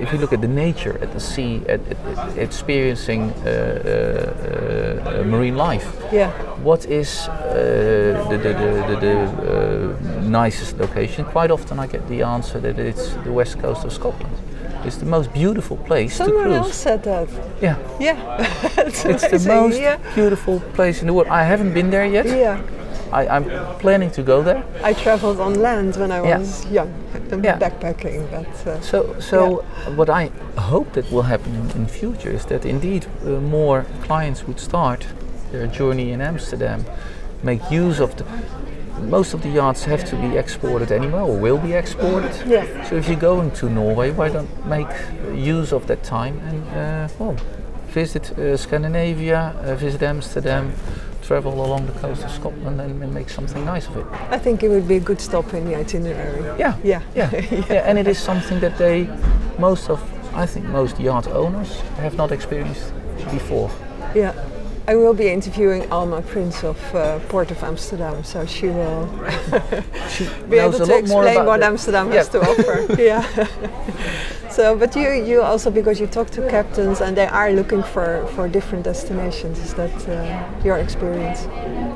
if 0.00 0.12
you 0.12 0.18
look 0.18 0.32
at 0.32 0.40
the 0.40 0.48
nature, 0.48 0.98
at 1.00 1.12
the 1.12 1.20
sea, 1.20 1.62
at, 1.68 1.80
at, 1.88 2.18
at 2.18 2.38
experiencing 2.38 3.22
uh, 3.30 3.46
uh, 3.46 5.20
uh, 5.20 5.24
marine 5.24 5.56
life. 5.56 5.86
Yeah. 6.12 6.30
What 6.64 6.84
is 6.86 7.28
uh, 7.28 8.26
the, 8.28 8.38
the, 8.38 8.52
the, 8.62 8.70
the, 8.88 8.96
the 9.06 10.18
uh, 10.18 10.20
nicest 10.22 10.78
location? 10.78 11.24
Quite 11.24 11.52
often 11.52 11.78
I 11.78 11.86
get 11.86 12.08
the 12.08 12.22
answer 12.22 12.58
that 12.60 12.78
it's 12.78 13.14
the 13.24 13.32
west 13.32 13.60
coast 13.60 13.84
of 13.84 13.92
Scotland. 13.92 14.34
It's 14.84 14.96
the 14.96 15.06
most 15.06 15.32
beautiful 15.32 15.76
place 15.76 16.16
to 16.18 16.24
cruise. 16.24 16.34
Someone 16.36 16.52
else 16.52 16.74
said 16.76 17.02
that. 17.04 17.28
Yeah, 17.62 17.76
Yeah. 18.00 18.16
it's 18.86 19.04
it's 19.04 19.28
the 19.44 19.54
most 19.54 19.80
Yeah. 19.80 19.98
beautiful 20.14 20.60
place 20.74 21.00
in 21.00 21.06
the 21.06 21.12
world. 21.14 21.28
I 21.28 21.44
haven't 21.44 21.72
been 21.74 21.90
there 21.90 22.06
yet. 22.06 22.26
Yeah. 22.26 22.60
I, 23.12 23.26
I'm 23.36 23.44
planning 23.78 24.10
to 24.12 24.22
go 24.22 24.42
there. 24.42 24.62
I 24.82 24.92
traveled 24.92 25.40
on 25.40 25.54
land 25.62 25.96
when 25.96 26.10
I 26.10 26.22
Yeah. 26.28 26.38
was 26.38 26.66
young, 26.70 26.92
Yeah. 27.44 27.58
backpacking. 27.58 28.26
But 28.30 28.66
uh, 28.66 28.80
So, 28.80 29.16
so 29.20 29.64
what 29.96 30.08
I 30.10 30.30
hope 30.58 30.92
that 30.92 31.10
will 31.12 31.22
happen 31.22 31.54
in, 31.54 31.70
in 31.82 31.86
future 31.86 32.30
is 32.34 32.44
that 32.46 32.64
indeed 32.64 33.06
uh, 33.24 33.28
more 33.40 33.84
clients 34.06 34.46
would 34.46 34.58
start 34.60 35.06
their 35.52 35.66
journey 35.68 36.10
in 36.12 36.20
Amsterdam, 36.20 36.84
make 37.42 37.60
use 37.70 38.00
of 38.02 38.14
the. 38.16 38.24
Most 39.00 39.34
of 39.34 39.42
the 39.42 39.48
yachts 39.48 39.84
have 39.84 40.04
to 40.06 40.16
be 40.16 40.36
exported 40.36 40.92
anyway, 40.92 41.20
or 41.20 41.36
will 41.36 41.58
be 41.58 41.72
exported. 41.72 42.32
Yeah. 42.46 42.88
So 42.88 42.96
if 42.96 43.08
you're 43.08 43.18
going 43.18 43.50
to 43.52 43.68
Norway, 43.68 44.10
why 44.12 44.28
don't 44.28 44.66
make 44.66 44.88
use 45.34 45.72
of 45.72 45.86
that 45.86 46.02
time 46.02 46.38
and 46.40 46.68
uh, 46.68 47.08
well, 47.18 47.36
visit 47.88 48.38
uh, 48.38 48.56
Scandinavia, 48.56 49.54
uh, 49.62 49.74
visit 49.74 50.02
Amsterdam, 50.02 50.72
travel 51.22 51.64
along 51.64 51.86
the 51.86 51.92
coast 51.92 52.24
of 52.24 52.30
Scotland, 52.30 52.80
and, 52.80 53.02
and 53.02 53.14
make 53.14 53.30
something 53.30 53.64
nice 53.64 53.88
of 53.88 53.96
it. 53.96 54.06
I 54.30 54.38
think 54.38 54.62
it 54.62 54.68
would 54.68 54.86
be 54.86 54.96
a 54.96 55.00
good 55.00 55.20
stop 55.20 55.54
in 55.54 55.64
the 55.64 55.74
itinerary. 55.76 56.58
Yeah. 56.58 56.76
Yeah. 56.84 57.02
Yeah, 57.14 57.30
yeah, 57.70 57.88
and 57.88 57.98
it 57.98 58.06
is 58.06 58.18
something 58.18 58.60
that 58.60 58.76
they, 58.78 59.08
most 59.58 59.90
of, 59.90 60.00
I 60.34 60.46
think 60.46 60.66
most 60.66 60.98
yacht 61.00 61.26
owners 61.28 61.80
have 61.96 62.16
not 62.16 62.32
experienced 62.32 62.92
before. 63.30 63.70
Yeah. 64.14 64.32
I 64.86 64.96
will 64.96 65.14
be 65.14 65.28
interviewing 65.28 65.90
Alma 65.90 66.20
Prince 66.20 66.62
of 66.62 66.94
uh, 66.94 67.18
Port 67.30 67.50
of 67.50 67.62
Amsterdam, 67.62 68.22
so 68.22 68.44
she 68.44 68.68
will 68.68 69.08
She 70.10 70.28
be 70.48 70.58
able 70.58 70.78
to 70.78 70.98
explain 70.98 71.46
what 71.46 71.62
Amsterdam 71.62 72.10
has 72.10 72.28
to 72.30 72.40
offer. 72.40 72.94
yeah. 73.02 73.24
So, 74.54 74.76
but 74.76 74.94
you, 74.94 75.10
you 75.12 75.42
also 75.42 75.70
because 75.70 75.98
you 76.00 76.06
talk 76.06 76.30
to 76.30 76.48
captains 76.48 77.00
and 77.00 77.16
they 77.16 77.26
are 77.26 77.50
looking 77.52 77.82
for, 77.82 78.26
for 78.34 78.48
different 78.48 78.84
destinations. 78.84 79.58
Is 79.58 79.74
that 79.74 80.08
uh, 80.08 80.64
your 80.64 80.76
experience? 80.78 81.48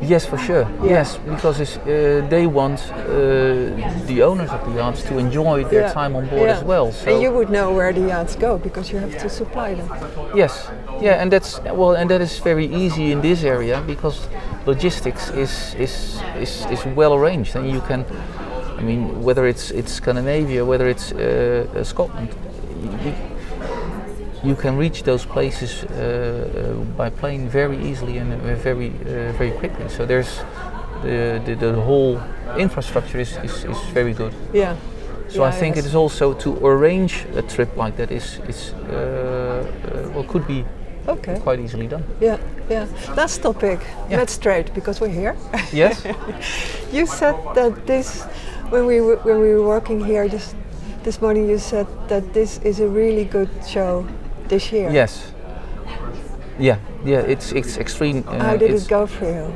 Yes, 0.03 0.27
for 0.27 0.39
sure. 0.39 0.67
Yeah. 0.83 0.91
Yes, 0.91 1.19
because 1.19 1.61
it's, 1.61 1.77
uh, 1.79 2.27
they 2.29 2.47
want 2.47 2.81
uh, 2.93 3.07
the 4.07 4.23
owners 4.23 4.51
of 4.51 4.65
the 4.67 4.73
yachts 4.81 5.03
to 5.05 5.19
enjoy 5.19 5.65
their 5.65 5.83
Yeah. 5.83 5.93
time 5.93 6.17
on 6.17 6.27
board 6.27 6.49
Yeah. 6.49 6.57
as 6.59 6.65
well. 6.65 6.93
So 6.93 7.13
and 7.13 7.23
you 7.23 7.31
would 7.31 7.51
know 7.51 7.73
where 7.73 7.93
the 7.93 8.09
yachts 8.09 8.35
go 8.37 8.59
because 8.59 8.93
you 8.93 8.99
have 8.99 9.17
to 9.19 9.29
supply 9.29 9.75
them. 9.75 9.89
yes, 10.35 10.69
yeah, 11.01 11.23
and 11.23 11.31
that's 11.33 11.61
well, 11.73 11.95
and 11.95 12.11
that 12.11 12.21
is 12.21 12.39
very 12.45 12.67
easy 12.67 13.13
in 13.13 13.21
this 13.21 13.45
area 13.45 13.81
because 13.87 14.29
logistics 14.67 15.31
is 15.31 15.75
is 15.79 16.21
is, 16.41 16.67
is 16.71 16.85
well 16.97 17.15
arranged, 17.15 17.57
and 17.57 17.71
you 17.71 17.81
can. 17.89 18.05
I 18.79 18.83
mean, 18.83 19.23
whether 19.23 19.47
it's 19.47 19.71
it's 19.71 19.93
Scandinavia, 19.93 20.65
whether 20.65 20.89
it's 20.89 21.13
uh, 21.13 21.67
uh, 21.75 21.85
Scotland, 21.85 22.29
you, 23.05 23.13
you 24.45 24.55
can 24.55 24.77
reach 24.77 25.03
those 25.03 25.27
places 25.27 25.85
uh, 25.85 25.89
uh, 25.91 26.85
by 26.97 27.11
plane 27.11 27.49
very 27.49 27.77
easily 27.91 28.19
and 28.19 28.33
uh, 28.33 28.55
very 28.55 28.89
uh, 28.89 29.33
very 29.33 29.51
quickly. 29.51 29.89
So 29.89 30.07
there's 30.07 30.41
the, 31.03 31.41
the, 31.45 31.55
the 31.55 31.73
whole 31.75 32.21
infrastructure 32.57 33.21
is, 33.21 33.37
is, 33.45 33.65
is 33.65 33.79
very 33.93 34.13
good. 34.13 34.33
Yeah. 34.53 34.77
So 35.29 35.45
I 35.45 35.51
think 35.51 35.77
it 35.77 35.85
is 35.85 35.95
also 35.95 36.33
to 36.35 36.67
arrange 36.67 37.27
a 37.37 37.43
trip 37.43 37.77
like 37.77 37.97
that 37.97 38.11
is 38.11 38.39
is 38.49 38.73
uh, 38.73 38.95
uh, 38.95 40.11
well 40.15 40.25
could 40.25 40.47
be 40.47 40.65
Okay. 41.09 41.39
quite 41.41 41.59
easily 41.61 41.87
done. 41.87 42.05
Yeah, 42.21 42.37
yeah. 42.71 42.87
Last 43.17 43.43
topic. 43.43 43.81
Yeah. 44.11 44.19
Let's 44.19 44.39
trade 44.39 44.71
because 44.75 45.01
we're 45.01 45.15
here. 45.21 45.37
Yes. 45.73 46.05
You 46.93 47.07
said 47.07 47.35
that 47.55 47.87
this, 47.87 48.25
when 48.71 48.87
we 48.87 49.01
were, 49.01 49.17
when 49.17 49.41
we 49.41 49.55
were 49.55 49.67
working 49.67 50.05
here 50.05 50.29
this 50.29 50.55
this 51.05 51.21
morning, 51.23 51.49
you 51.49 51.59
said 51.59 51.87
that 52.09 52.33
this 52.35 52.59
is 52.65 52.81
a 52.81 52.87
really 52.89 53.25
good 53.25 53.49
show 53.67 54.05
this 54.49 54.73
year. 54.73 54.91
yes. 54.91 55.33
Yeah. 56.59 56.79
Yeah. 57.05 57.21
It's 57.21 57.53
it's 57.53 57.77
extreme. 57.79 58.25
Uh, 58.27 58.39
How 58.39 58.57
did 58.57 58.71
it 58.73 58.89
go 58.89 59.07
for 59.07 59.27
you? 59.27 59.53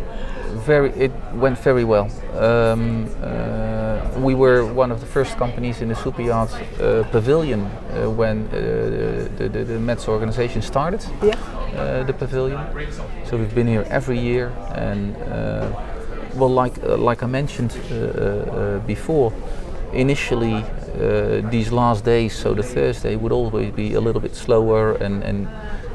Very. 0.67 0.91
It 0.91 1.13
went 1.35 1.59
very 1.59 1.85
well. 1.85 2.07
Um, 2.39 3.09
uh, 3.23 4.21
we 4.21 4.35
were 4.35 4.65
one 4.65 4.93
of 4.93 5.01
the 5.01 5.07
first 5.07 5.37
companies 5.39 5.81
in 5.81 5.89
the 5.89 5.95
super 5.97 6.23
yacht 6.23 6.53
uh, 6.53 7.03
pavilion 7.11 7.61
uh, 7.61 8.09
when 8.11 8.47
uh, 8.47 9.29
the, 9.39 9.49
the 9.49 9.65
the 9.65 9.79
Mets 9.81 10.09
organization 10.09 10.63
started. 10.63 11.05
Yeah. 11.23 11.35
uh, 11.77 12.05
the 12.05 12.13
pavilion. 12.13 12.61
So 13.25 13.37
we've 13.37 13.55
been 13.55 13.67
here 13.67 13.85
every 13.91 14.19
year, 14.19 14.53
and 14.75 15.17
uh, 15.17 15.73
well, 16.35 16.51
like 16.51 16.83
uh, 16.83 16.97
like 16.97 17.23
I 17.23 17.27
mentioned 17.27 17.73
uh, 17.91 17.95
uh, 17.95 18.79
before, 18.81 19.33
initially 19.93 20.65
these 21.51 21.73
last 21.73 22.05
days, 22.05 22.35
so 22.35 22.55
the 22.55 22.63
Thursday 22.63 23.17
would 23.17 23.33
always 23.33 23.73
be 23.73 23.95
a 23.95 24.01
little 24.01 24.21
bit 24.21 24.35
slower 24.35 24.93
and 24.93 25.23
and. 25.23 25.49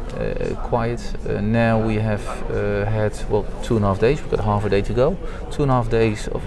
Uh, 0.07 0.55
quiet. 0.69 0.99
Uh, 1.29 1.41
now 1.41 1.85
we 1.85 1.95
have 1.95 2.25
uh, 2.49 2.85
had 2.85 3.13
well 3.29 3.45
two 3.61 3.75
and 3.75 3.85
a 3.85 3.87
half 3.89 3.99
days. 3.99 4.19
We've 4.21 4.31
got 4.31 4.39
half 4.39 4.65
a 4.65 4.69
day 4.69 4.81
to 4.81 4.93
go. 4.93 5.17
Two 5.51 5.61
and 5.61 5.71
a 5.71 5.75
half 5.75 5.89
days 5.91 6.27
of 6.29 6.41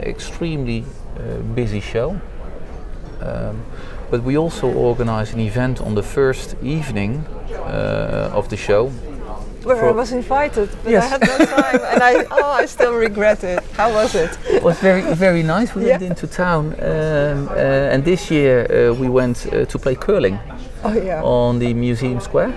extremely 0.00 0.84
busy 1.54 1.80
show. 1.80 2.20
Um, 3.22 3.64
but 4.10 4.22
we 4.24 4.36
also 4.36 4.66
organize 4.66 5.32
an 5.32 5.40
event 5.40 5.80
on 5.80 5.94
the 5.94 6.02
first 6.02 6.56
evening 6.62 7.24
of 8.34 8.48
the 8.48 8.56
show. 8.56 8.90
Where 9.64 9.88
I 9.88 9.90
was 9.92 10.12
invited, 10.12 10.68
but 10.84 10.94
I 10.94 11.04
had 11.04 11.20
no 11.20 11.38
time, 11.38 11.80
and 11.92 12.02
I 12.02 12.24
oh 12.30 12.52
I 12.62 12.66
still 12.66 12.94
regret 12.94 13.44
it. 13.44 13.62
How 13.76 13.92
was 13.92 14.14
it? 14.14 14.38
It 14.48 14.62
was 14.62 14.78
very, 14.78 15.02
very 15.14 15.42
nice. 15.42 15.74
We 15.74 15.84
went 15.86 16.02
into 16.02 16.26
town, 16.26 16.74
um, 16.80 17.48
uh, 17.48 17.92
and 17.92 18.04
this 18.04 18.30
year 18.30 18.66
uh, 18.70 18.94
we 18.94 19.08
went 19.08 19.46
uh, 19.46 19.64
to 19.64 19.78
play 19.78 19.94
curling 19.94 20.38
Oh 20.84 20.92
yeah. 20.92 21.22
on 21.22 21.58
the 21.58 21.74
museum 21.74 22.20
square, 22.20 22.52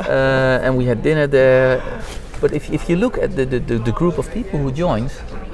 uh, 0.00 0.64
and 0.64 0.76
we 0.76 0.84
had 0.84 1.02
dinner 1.02 1.26
there. 1.26 1.82
But 2.40 2.52
if, 2.52 2.70
if 2.70 2.88
you 2.88 2.96
look 2.96 3.18
at 3.18 3.34
the, 3.34 3.44
the, 3.44 3.58
the, 3.58 3.78
the 3.78 3.92
group 3.92 4.18
of 4.18 4.30
people 4.32 4.60
who 4.60 4.70
joined, 4.70 5.10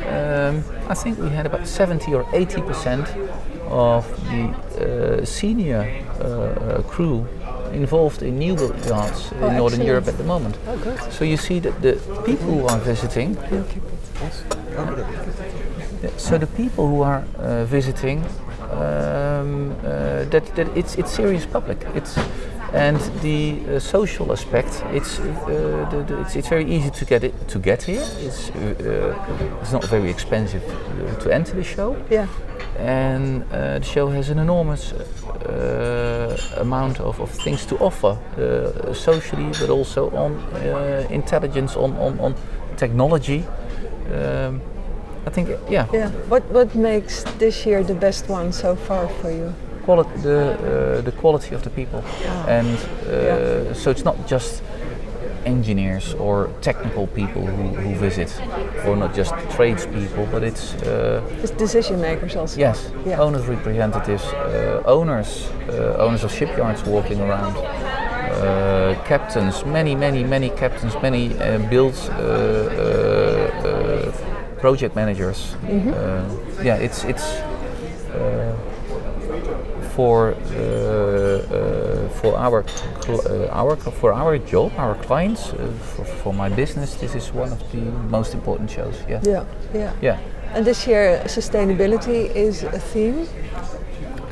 um, 0.06 0.62
I 0.88 0.94
think 0.94 1.18
we 1.18 1.30
had 1.30 1.46
about 1.46 1.66
70 1.66 2.12
or 2.12 2.26
80 2.34 2.60
percent 2.62 3.08
of 3.68 4.04
the 4.28 5.20
uh, 5.22 5.24
senior 5.24 5.80
uh, 6.20 6.82
crew 6.82 7.26
involved 7.74 8.22
in 8.22 8.38
new 8.38 8.54
build 8.54 8.74
in 8.86 8.92
Oh, 8.92 9.50
Northern 9.50 9.80
excellent. 9.80 9.84
Europe 9.86 10.08
at 10.08 10.16
the 10.18 10.24
moment. 10.24 10.56
Oh 10.66 10.76
good. 10.78 11.12
So 11.12 11.24
you 11.24 11.36
see 11.36 11.60
that 11.60 11.80
the 11.82 11.92
people 12.24 12.46
who 12.46 12.66
are 12.66 12.78
visiting 12.78 13.36
You'll 13.50 13.64
keep 13.64 13.82
it. 13.84 13.92
Yeah, 16.02 16.10
So 16.16 16.38
the 16.38 16.46
people 16.46 16.86
who 16.88 17.02
are 17.02 17.24
uh, 17.38 17.64
visiting, 17.64 18.24
um, 18.70 19.72
uh, 19.84 20.24
that, 20.30 20.44
that 20.56 20.66
it's 20.76 20.94
it's 20.98 21.10
serious 21.12 21.46
public. 21.46 21.78
It's 21.94 22.16
and 22.72 22.98
the 23.22 23.60
uh, 23.76 23.78
social 23.78 24.32
aspect. 24.32 24.82
It's, 24.92 25.20
uh, 25.20 25.88
the, 25.90 26.02
the, 26.08 26.20
it's 26.20 26.36
it's 26.36 26.48
very 26.48 26.64
easy 26.64 26.90
to 26.90 27.04
get 27.04 27.22
it 27.24 27.32
to 27.48 27.58
get 27.58 27.82
here. 27.82 28.02
It's 28.26 28.50
uh, 28.50 29.60
it's 29.62 29.72
not 29.72 29.84
very 29.90 30.10
expensive 30.10 30.62
uh, 30.64 31.20
to 31.22 31.30
enter 31.30 31.54
the 31.56 31.64
show, 31.64 31.96
Yeah. 32.10 32.26
and 32.78 33.42
uh, 33.52 33.78
the 33.78 33.84
show 33.84 34.08
has 34.10 34.28
an 34.30 34.38
enormous 34.38 34.92
uh, 34.92 35.04
amount 36.60 37.00
of, 37.00 37.20
of 37.20 37.30
things 37.30 37.66
to 37.66 37.76
offer 37.78 38.16
uh, 38.38 38.94
socially, 38.94 39.50
but 39.60 39.70
also 39.70 40.10
on 40.10 40.32
uh, 40.54 41.06
intelligence, 41.10 41.76
on 41.76 41.96
on, 41.96 42.20
on 42.20 42.34
technology. 42.76 43.44
Um, 44.12 44.60
I 45.26 45.30
think, 45.30 45.48
yeah, 45.70 45.86
Yeah. 45.92 46.10
What 46.28 46.42
what 46.52 46.74
makes 46.74 47.24
this 47.38 47.66
year 47.66 47.84
the 47.84 47.94
best 47.94 48.28
one 48.28 48.52
so 48.52 48.76
far 48.76 49.08
for 49.08 49.30
you? 49.30 49.52
quality, 49.84 50.10
the 50.22 50.38
uh, 50.38 51.00
the 51.04 51.12
quality 51.12 51.54
of 51.54 51.62
the 51.62 51.70
people, 51.70 52.02
and 52.48 52.78
uh, 53.06 53.12
Yeah. 53.12 53.74
so 53.74 53.90
it's 53.90 54.04
not 54.04 54.16
just 54.30 54.62
engineers 55.46 56.14
or 56.14 56.48
technical 56.60 57.06
people 57.08 57.42
who, 57.46 57.68
who 57.74 57.94
visit, 57.96 58.30
or 58.86 58.96
not 58.96 59.14
just 59.14 59.34
tradespeople, 59.56 60.26
but 60.32 60.42
it's 60.42 60.74
uh, 60.82 61.20
It's 61.42 61.50
decision 61.52 62.00
makers 62.00 62.36
also. 62.36 62.58
yes, 62.60 62.90
Yeah. 63.06 63.20
owners 63.20 63.46
representatives, 63.46 64.24
uh, 64.24 64.82
owners, 64.86 65.48
uh, 65.68 65.96
owners 65.98 66.24
of 66.24 66.32
shipyards 66.32 66.82
walking 66.84 67.20
around. 67.20 67.56
Uh, 67.56 68.94
captains, 69.04 69.64
many, 69.64 69.94
many, 69.94 70.24
many 70.24 70.50
captains, 70.50 70.94
many 71.02 71.32
uh, 71.38 71.58
build 71.70 71.94
uh, 72.10 72.14
uh, 72.14 73.68
uh, 73.68 74.12
project 74.60 74.96
managers. 74.96 75.54
Mm-hmm. 75.62 75.90
Uh, 75.90 76.64
yeah, 76.64 76.76
it's 76.76 77.04
it's 77.04 77.22
uh, 78.12 78.54
for 79.94 80.34
uh, 80.34 80.58
uh, 80.58 82.08
for 82.20 82.36
our 82.36 82.64
our 83.08 83.76
for 83.76 84.12
our 84.12 84.38
job, 84.38 84.72
our 84.78 84.94
clients, 84.94 85.52
uh, 85.52 85.56
for, 85.96 86.04
for 86.04 86.32
my 86.34 86.48
business. 86.48 86.94
This 86.94 87.14
is 87.14 87.32
one 87.32 87.52
of 87.52 87.60
the 87.72 87.78
most 88.10 88.34
important 88.34 88.70
shows. 88.70 88.94
Yeah, 89.08 89.20
Yeah. 89.24 89.44
Yeah. 89.74 89.92
yeah. 90.02 90.18
And 90.54 90.64
this 90.64 90.86
year 90.86 91.20
sustainability 91.26 92.34
is 92.34 92.62
a 92.62 92.78
theme. 92.78 93.26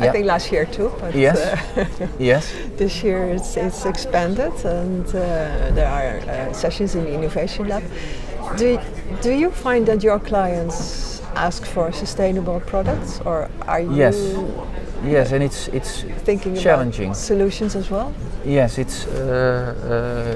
I 0.00 0.10
think 0.10 0.26
last 0.26 0.50
year 0.52 0.66
too, 0.66 0.90
but 1.00 1.14
Yes. 1.14 1.38
uh, 1.38 1.86
Yes. 2.18 2.52
this 2.76 3.02
year 3.04 3.24
it's, 3.36 3.56
it's 3.56 3.84
expanded 3.86 4.52
and 4.64 5.06
uh, 5.06 5.14
there 5.74 5.86
are 5.88 6.18
uh, 6.18 6.52
sessions 6.52 6.94
in 6.94 7.04
the 7.04 7.12
Innovation 7.14 7.68
Lab. 7.68 7.82
Do, 8.56 8.78
do 9.20 9.30
you 9.30 9.50
find 9.50 9.86
that 9.86 10.02
your 10.02 10.18
clients 10.18 11.22
ask 11.36 11.64
for 11.64 11.92
sustainable 11.92 12.60
products 12.60 13.20
or 13.24 13.48
are 13.68 13.80
you 13.80 13.94
Yes. 13.94 14.16
Yes, 15.04 15.32
and 15.32 15.42
it's 15.42 15.68
it's 15.68 16.04
thinking 16.24 16.56
challenging. 16.56 17.06
about 17.06 17.16
solutions 17.16 17.76
as 17.76 17.90
well? 17.90 18.12
Yes, 18.44 18.78
it's 18.78 19.06
uh, 19.06 19.74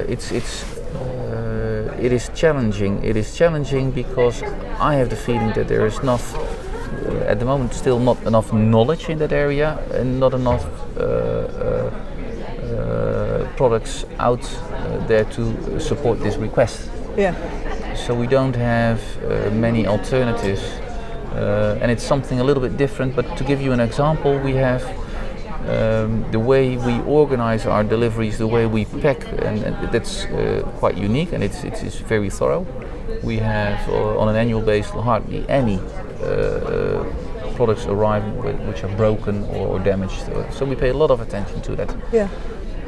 uh, 0.04 0.12
it's 0.12 0.32
it's 0.32 0.64
uh, 0.94 1.96
it 2.00 2.12
is 2.12 2.30
challenging. 2.34 3.02
It 3.04 3.16
is 3.16 3.36
challenging 3.36 3.90
because 3.92 4.42
I 4.80 4.94
have 4.94 5.08
the 5.08 5.16
feeling 5.16 5.52
that 5.54 5.68
there 5.68 5.86
is 5.86 5.98
uh, 7.06 7.24
at 7.28 7.38
the 7.38 7.44
moment 7.44 7.74
still 7.74 7.98
not 7.98 8.22
enough 8.26 8.52
knowledge 8.52 9.08
in 9.08 9.18
that 9.18 9.32
area 9.32 9.78
and 9.94 10.18
not 10.20 10.34
enough 10.34 10.64
uh, 10.96 11.02
uh, 11.02 11.90
uh, 12.66 13.46
products 13.56 14.04
out 14.18 14.44
uh, 14.44 15.06
there 15.06 15.24
to 15.24 15.80
support 15.80 16.20
this 16.20 16.36
request. 16.36 16.90
Yeah, 17.16 17.34
So 17.94 18.14
we 18.14 18.26
don't 18.26 18.56
have 18.56 19.00
uh, 19.24 19.50
many 19.50 19.86
alternatives, 19.86 20.62
uh, 21.36 21.78
and 21.82 21.90
it's 21.90 22.02
something 22.04 22.40
a 22.40 22.44
little 22.44 22.62
bit 22.62 22.76
different. 22.76 23.14
But 23.14 23.36
to 23.36 23.44
give 23.44 23.60
you 23.60 23.72
an 23.72 23.80
example, 23.80 24.38
we 24.38 24.54
have 24.54 24.82
um, 25.68 26.24
the 26.30 26.38
way 26.38 26.76
we 26.76 27.00
organize 27.02 27.66
our 27.66 27.84
deliveries, 27.84 28.38
the 28.38 28.46
way 28.46 28.66
we 28.66 28.84
pack, 28.84 29.24
and, 29.46 29.62
and 29.64 29.92
that's 29.92 30.24
uh, 30.26 30.62
quite 30.78 30.96
unique, 30.96 31.32
and 31.32 31.42
it's, 31.42 31.64
it's, 31.64 31.82
it's 31.82 31.96
very 31.96 32.30
thorough. 32.30 32.66
We 33.22 33.38
have 33.38 33.88
uh, 33.88 34.18
on 34.18 34.28
an 34.28 34.36
annual 34.36 34.60
basis 34.60 34.92
hardly 34.92 35.44
any 35.48 35.78
uh, 35.78 36.24
uh, 36.24 37.54
products 37.56 37.84
whi- 37.86 38.20
which 38.68 38.84
are 38.84 38.96
broken 38.96 39.44
or, 39.44 39.78
damaged. 39.80 40.20
So 40.52 40.64
we 40.64 40.76
pay 40.76 40.90
a 40.90 40.94
lot 40.96 41.10
of 41.10 41.20
attention 41.20 41.60
to 41.62 41.76
that. 41.76 41.94
yeah. 42.12 42.28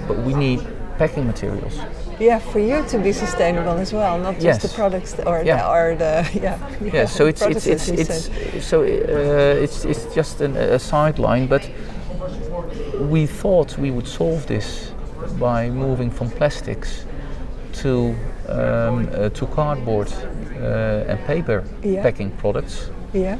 But 0.06 0.18
we 0.18 0.34
need 0.34 0.61
packing 0.98 1.26
materials. 1.26 1.78
Yeah, 2.20 2.38
for 2.40 2.58
you 2.61 2.84
to 2.88 2.98
be 2.98 3.12
sustainable 3.12 3.78
as 3.78 3.92
well, 3.92 4.18
not 4.18 4.34
just 4.34 4.44
Yes. 4.44 4.62
the 4.62 4.68
products 4.68 5.14
or, 5.26 5.42
Yeah. 5.44 5.56
the, 5.62 5.68
or 5.74 5.94
the 5.96 6.40
yeah. 6.42 6.58
yeah 6.94 7.06
so 7.06 7.26
it's 7.26 7.42
it's 7.42 7.66
it's, 7.66 7.88
it's 7.88 8.66
so 8.66 8.82
uh, 8.82 9.64
it's 9.64 9.84
it's 9.84 10.14
just 10.16 10.40
an, 10.40 10.56
a 10.56 10.78
sideline 10.78 11.46
but 11.46 11.62
we 13.11 13.26
thought 13.26 13.78
we 13.78 13.90
would 13.90 14.06
solve 14.08 14.46
this 14.46 14.92
by 15.38 15.70
moving 15.70 16.11
from 16.11 16.30
plastics 16.30 17.04
to 17.72 18.14
um, 18.48 19.08
uh, 19.14 19.28
to 19.30 19.46
cardboard 19.46 20.08
uh, 20.61 21.11
and 21.11 21.18
paper 21.26 21.64
Yeah. 21.84 22.02
packing 22.02 22.30
products 22.32 22.90
yeah, 23.14 23.38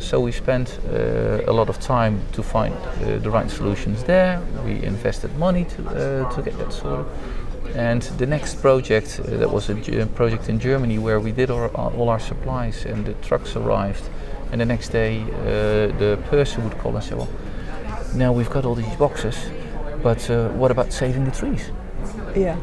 so 0.00 0.20
we 0.20 0.32
spent 0.32 0.78
uh, 0.86 1.40
a 1.46 1.52
lot 1.52 1.68
of 1.68 1.78
time 1.78 2.20
to 2.32 2.42
find 2.42 2.74
uh, 2.74 3.18
the 3.18 3.30
right 3.30 3.50
solutions 3.50 4.04
there. 4.04 4.40
We 4.64 4.82
invested 4.82 5.36
money 5.36 5.64
to, 5.64 5.88
uh, 5.88 6.34
to 6.34 6.42
get 6.42 6.56
that 6.58 6.72
sorted. 6.72 7.06
And 7.74 8.02
the 8.18 8.26
next 8.26 8.62
project, 8.62 9.20
uh, 9.20 9.36
that 9.36 9.50
was 9.50 9.68
a 9.68 10.06
project 10.14 10.48
in 10.48 10.58
Germany 10.58 10.98
where 10.98 11.20
we 11.20 11.32
did 11.32 11.50
our, 11.50 11.68
all 11.68 12.08
our 12.08 12.20
supplies 12.20 12.84
and 12.86 13.04
the 13.04 13.14
trucks 13.14 13.56
arrived. 13.56 14.08
And 14.52 14.60
the 14.60 14.66
next 14.66 14.88
day, 14.88 15.22
uh, 15.22 15.98
the 15.98 16.18
person 16.30 16.64
would 16.64 16.78
call 16.78 16.94
and 16.96 17.04
say, 17.04 17.14
well, 17.14 17.28
now 18.14 18.32
we've 18.32 18.50
got 18.50 18.64
all 18.64 18.74
these 18.74 18.96
boxes, 18.96 19.36
but 20.02 20.30
uh, 20.30 20.48
what 20.50 20.70
about 20.70 20.92
saving 20.92 21.24
the 21.24 21.30
trees? 21.30 21.70
yeah, 22.34 22.56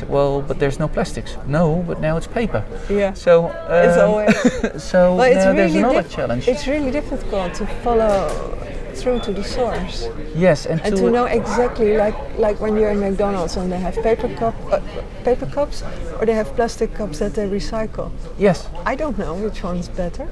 said, 0.00 0.08
well, 0.08 0.42
but 0.42 0.58
there's 0.58 0.78
no 0.78 0.88
plastics. 0.88 1.36
No, 1.46 1.84
but 1.86 2.00
now 2.00 2.16
it's 2.16 2.26
paper. 2.26 2.64
yeah. 2.88 3.12
So, 3.14 3.46
it's 3.68 3.98
um, 3.98 4.10
always 4.10 4.82
so 4.92 5.16
Well, 5.16 5.22
it's 5.22 5.44
now 5.44 5.52
there's 5.52 5.72
really 5.72 5.84
another 5.90 6.08
challenge. 6.08 6.48
It's 6.48 6.66
really 6.66 6.90
difficult 6.90 7.54
to 7.54 7.66
follow 7.84 8.28
through 8.94 9.20
to 9.20 9.32
the 9.32 9.42
source 9.44 10.08
yes, 10.34 10.66
and, 10.66 10.80
and 10.82 10.96
to, 10.96 11.02
to 11.02 11.10
know 11.10 11.24
exactly, 11.24 11.96
like 11.96 12.14
like 12.38 12.60
when 12.60 12.76
you're 12.76 12.90
in 12.90 13.00
McDonald's 13.00 13.56
and 13.56 13.70
they 13.72 13.78
have 13.78 13.94
paper 14.02 14.28
cup, 14.36 14.54
uh, 14.70 14.80
paper 15.24 15.46
cups, 15.46 15.82
or 16.18 16.26
they 16.26 16.34
have 16.34 16.48
plastic 16.56 16.92
cups 16.94 17.18
that 17.20 17.32
they 17.34 17.48
recycle. 17.48 18.10
yes, 18.38 18.68
I 18.84 18.96
don't 18.96 19.16
know 19.16 19.34
which 19.34 19.62
one's 19.62 19.88
better. 19.88 20.28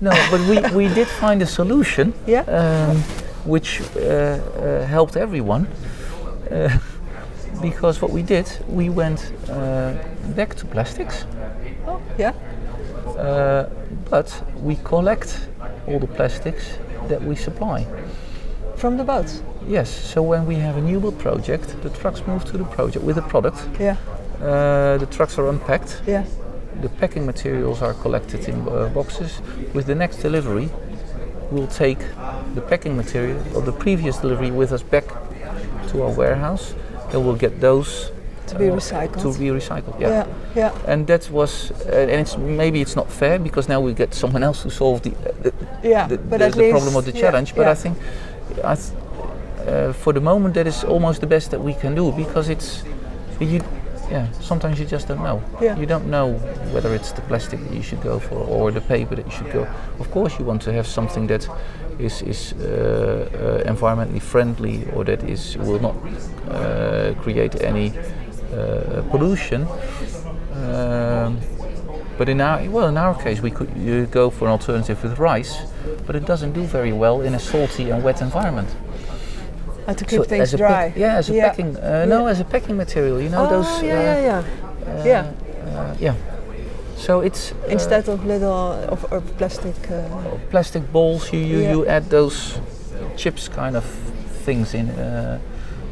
No, 0.00 0.10
but 0.30 0.40
we, 0.50 0.56
we 0.88 0.94
did 0.94 1.08
find 1.08 1.42
a 1.42 1.46
solution 1.46 2.12
Yeah. 2.26 2.42
um, 2.58 2.96
which 3.44 3.80
uh, 3.80 4.00
uh, 4.00 4.84
helped 4.86 5.16
everyone. 5.16 5.66
Because 7.62 8.02
what 8.02 8.10
we 8.12 8.22
did, 8.22 8.46
we 8.68 8.88
went 8.90 9.32
uh, 9.48 9.94
back 10.36 10.54
to 10.56 10.66
plastics, 10.66 11.24
Oh, 11.86 12.00
yeah, 12.18 12.32
uh, 13.18 13.68
but 14.10 14.42
we 14.60 14.76
collect 14.84 15.48
all 15.86 15.98
the 15.98 16.06
plastics 16.06 16.78
that 17.08 17.22
we 17.22 17.34
supply. 17.36 17.86
from 18.76 18.96
the 18.98 19.04
boats. 19.04 19.42
Yes, 19.66 19.88
so 19.88 20.20
when 20.22 20.44
we 20.46 20.56
have 20.56 20.76
a 20.76 20.80
new 20.82 21.00
build 21.00 21.18
project, 21.18 21.74
the 21.82 21.88
trucks 21.90 22.22
move 22.26 22.44
to 22.44 22.58
the 22.58 22.64
project 22.64 23.04
with 23.04 23.16
the 23.16 23.22
product. 23.22 23.58
Yeah, 23.80 23.96
Uh, 24.42 24.98
the 24.98 25.06
trucks 25.06 25.38
are 25.38 25.48
unpacked, 25.48 26.02
yeah, 26.06 26.24
the 26.82 26.88
packing 27.00 27.24
materials 27.24 27.80
are 27.82 27.94
collected 27.94 28.48
in 28.48 28.68
uh, 28.68 28.90
boxes. 28.94 29.40
With 29.72 29.86
the 29.86 29.94
next 29.94 30.16
delivery, 30.22 30.68
we'll 31.50 31.68
take 31.68 32.00
the 32.54 32.60
packing 32.60 32.96
material 32.96 33.38
of 33.56 33.64
the 33.64 33.72
previous 33.72 34.18
delivery 34.18 34.50
with 34.50 34.72
us 34.72 34.82
back 34.82 35.04
to 35.88 36.02
our 36.02 36.10
warehouse, 36.12 36.74
and 37.12 37.24
we'll 37.24 37.36
get 37.36 37.60
those 37.60 38.10
to 38.48 38.58
be 38.58 38.68
uh, 38.70 38.76
recycled. 38.76 39.22
to 39.22 39.38
be 39.38 39.46
recycled. 39.46 39.98
Yeah. 40.00 40.08
yeah, 40.08 40.26
yeah, 40.54 40.72
And 40.86 41.06
that 41.08 41.28
was, 41.30 41.70
uh, 41.72 41.90
and 41.92 42.10
it's 42.20 42.36
maybe 42.36 42.80
it's 42.80 42.94
not 42.96 43.10
fair 43.10 43.38
because 43.38 43.68
now 43.68 43.80
we 43.80 43.92
get 43.92 44.14
someone 44.14 44.42
else 44.44 44.62
to 44.62 44.70
solve 44.70 45.02
the 45.02 45.10
uh, 45.10 45.32
the, 45.42 45.52
yeah. 45.82 46.06
the, 46.08 46.16
but 46.18 46.38
the- 46.38 46.50
the 46.50 46.70
problem 46.70 46.94
or 46.94 47.02
the 47.02 47.12
yeah, 47.12 47.20
challenge. 47.22 47.54
But 47.56 47.62
yeah. 47.62 47.70
I 47.72 47.74
think, 47.74 47.98
I 48.64 48.74
th- 48.76 48.92
uh, 49.66 49.92
for 49.92 50.12
the 50.12 50.20
moment, 50.20 50.54
that 50.54 50.66
is 50.66 50.84
almost 50.84 51.20
the 51.20 51.26
best 51.26 51.50
that 51.50 51.60
we 51.60 51.74
can 51.74 51.94
do 51.96 52.12
because 52.12 52.48
it's, 52.48 52.84
you, 53.40 53.60
yeah. 54.10 54.30
Sometimes 54.40 54.78
you 54.78 54.86
just 54.86 55.08
don't 55.08 55.22
know. 55.24 55.42
Yeah. 55.60 55.76
You 55.76 55.86
don't 55.86 56.06
know 56.06 56.34
whether 56.72 56.94
it's 56.94 57.10
the 57.10 57.22
plastic 57.22 57.58
that 57.64 57.72
you 57.74 57.82
should 57.82 58.00
go 58.00 58.20
for 58.20 58.36
or 58.36 58.70
the 58.70 58.80
paper 58.80 59.16
that 59.16 59.24
you 59.26 59.32
should 59.32 59.50
go. 59.52 59.66
Of 59.98 60.08
course, 60.12 60.38
you 60.38 60.44
want 60.44 60.62
to 60.62 60.72
have 60.72 60.86
something 60.86 61.26
that 61.26 61.48
is 61.98 62.22
is 62.22 62.52
uh, 62.52 62.58
uh, 63.64 63.72
environmentally 63.72 64.20
friendly 64.20 64.86
or 64.94 65.04
that 65.04 65.22
is 65.22 65.56
will 65.58 65.80
not 65.80 65.94
uh, 66.50 67.14
create 67.22 67.60
any 67.62 67.92
uh, 68.54 69.02
pollution. 69.10 69.66
Um, 70.54 71.38
but 72.18 72.28
in 72.28 72.40
our 72.40 72.62
well, 72.70 72.88
in 72.88 72.96
our 72.96 73.14
case, 73.22 73.42
we 73.42 73.50
could 73.50 74.10
go 74.10 74.30
for 74.30 74.46
an 74.46 74.52
alternative 74.52 75.02
with 75.02 75.18
rice, 75.18 75.58
but 76.06 76.16
it 76.16 76.26
doesn't 76.26 76.52
do 76.52 76.62
very 76.62 76.92
well 76.92 77.20
in 77.20 77.34
a 77.34 77.38
salty 77.38 77.90
and 77.90 78.02
wet 78.02 78.22
environment. 78.22 78.68
Uh, 79.86 79.94
to 79.94 80.04
keep 80.04 80.18
So 80.18 80.24
things 80.24 80.52
dry. 80.52 80.92
yeah, 80.96 81.16
as 81.18 81.30
a 81.30 81.34
Yeah. 81.34 81.48
packing. 81.48 81.76
Uh, 81.76 82.06
No, 82.08 82.26
as 82.26 82.40
a 82.40 82.44
packing 82.44 82.76
material. 82.76 83.20
You 83.20 83.28
know 83.28 83.46
oh, 83.46 83.50
those. 83.50 83.82
yeah, 83.82 83.92
uh, 83.92 84.02
yeah, 84.02 84.42
yeah. 85.04 85.04
Yeah. 85.04 85.24
yeah. 86.00 86.14
So 86.96 87.20
it's 87.20 87.52
uh, 87.52 87.68
Instead 87.72 88.08
of 88.08 88.24
little 88.24 88.72
of, 88.88 89.04
of 89.12 89.22
plastic. 89.38 89.74
Uh, 89.90 90.02
plastic 90.50 90.82
bowls. 90.92 91.32
You 91.32 91.40
you, 91.40 91.58
Yeah. 91.60 91.70
you 91.72 91.86
add 91.86 92.10
those 92.10 92.58
chips 93.16 93.48
kind 93.48 93.76
of 93.76 93.84
things 94.44 94.74
in. 94.74 94.88
Uh, 94.90 95.38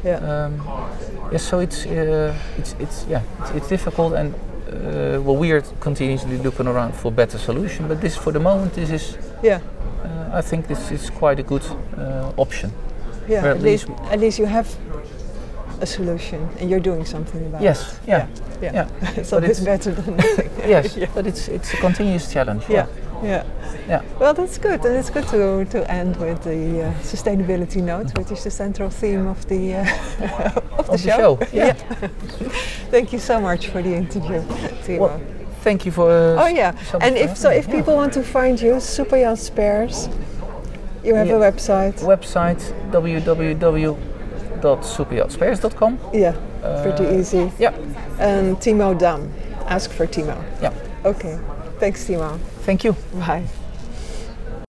yeah. 0.04 0.16
um, 0.46 0.60
yeah, 1.32 1.38
so 1.38 1.60
it's 1.60 1.86
uh, 1.86 2.34
it's 2.58 2.74
it's 2.78 3.06
yeah 3.08 3.22
it's, 3.40 3.50
it's 3.50 3.68
difficult 3.68 4.12
and 4.14 4.34
uh, 4.34 5.20
well 5.22 5.36
we 5.36 5.52
are 5.52 5.62
continuously 5.80 6.36
looking 6.38 6.66
around 6.68 6.94
for 6.94 7.12
better 7.12 7.38
solution. 7.38 7.88
But 7.88 8.00
this 8.00 8.16
for 8.16 8.32
the 8.32 8.40
moment 8.40 8.72
this 8.74 8.90
is 8.90 9.18
yeah. 9.42 9.60
uh, 10.04 10.38
I 10.38 10.42
think 10.42 10.66
this 10.66 10.90
is 10.90 11.10
quite 11.10 11.38
a 11.40 11.42
good 11.42 11.64
uh, 11.98 12.32
option. 12.36 12.70
Yeah, 13.28 13.50
at, 13.50 13.62
least- 13.62 13.88
at 14.10 14.20
least 14.20 14.38
you 14.38 14.46
have 14.46 14.66
a 15.80 15.86
solution 15.86 16.48
and 16.60 16.70
you're 16.70 16.80
doing 16.80 17.04
something 17.04 17.44
about 17.46 17.62
Yes, 17.62 17.94
it. 17.94 18.08
yeah, 18.08 18.26
yeah. 18.62 18.72
yeah. 19.16 19.22
so 19.22 19.40
But 19.40 19.50
it's 19.50 19.60
better 19.60 19.92
than 19.92 20.16
nothing. 20.22 20.50
Yes, 20.68 20.96
yeah. 21.00 21.08
but 21.14 21.26
it's 21.26 21.48
it's 21.48 21.72
a 21.74 21.76
continuous 21.76 22.32
challenge. 22.32 22.64
yeah, 22.68 22.86
yeah. 23.22 23.44
yeah. 23.88 24.02
Well, 24.20 24.34
that's 24.34 24.58
good, 24.58 24.84
and 24.84 24.96
it's 24.96 25.10
good 25.10 25.26
to, 25.28 25.64
to 25.70 25.90
end 25.90 26.16
with 26.16 26.42
the 26.44 26.82
uh, 26.86 26.92
sustainability 27.02 27.82
note, 27.82 28.16
which 28.18 28.30
is 28.32 28.44
the 28.44 28.50
central 28.50 28.90
theme 28.90 29.26
of 29.26 29.44
the 29.48 29.74
uh, 29.74 29.84
of 30.78 30.86
the 30.86 30.92
Of 30.92 30.92
the 30.92 30.98
show. 30.98 31.38
show, 31.38 31.38
yeah. 31.52 31.74
Thank 32.90 33.12
you 33.12 33.18
so 33.18 33.40
much 33.40 33.68
for 33.68 33.82
the 33.82 33.94
interview, 33.94 34.40
Timo. 34.84 34.98
Well, 34.98 35.20
thank 35.62 35.84
you 35.86 35.92
for. 35.92 36.10
Uh, 36.10 36.42
oh 36.44 36.46
yeah, 36.46 36.72
so 36.90 36.98
and 37.00 37.16
if 37.16 37.36
so, 37.36 37.50
if. 37.50 37.66
Yeah. 37.66 37.74
people 37.76 37.94
want 37.96 38.12
to 38.14 38.22
find 38.22 38.60
you, 38.60 38.74
Superyacht 38.80 39.38
Spares, 39.38 40.08
you 41.04 41.14
have 41.14 41.28
a 41.28 41.32
website. 41.38 42.00
website. 42.00 42.62
website 42.92 44.02
www.superyachtspares.com. 44.64 45.98
Yeah, 46.12 46.32
pretty 46.82 47.06
Uh, 47.06 47.18
easy. 47.20 47.50
Yeah, 47.58 47.72
And 48.18 48.56
Timo 48.56 48.94
Dam. 48.98 49.30
Ask 49.66 49.90
for 49.90 50.06
Timo. 50.06 50.36
yeah. 50.62 50.72
Okay. 51.04 51.38
Thanks, 51.80 52.04
Timo. 52.04 52.38
Thank 52.64 52.84
you. 52.84 52.94
Bye. 53.14 53.44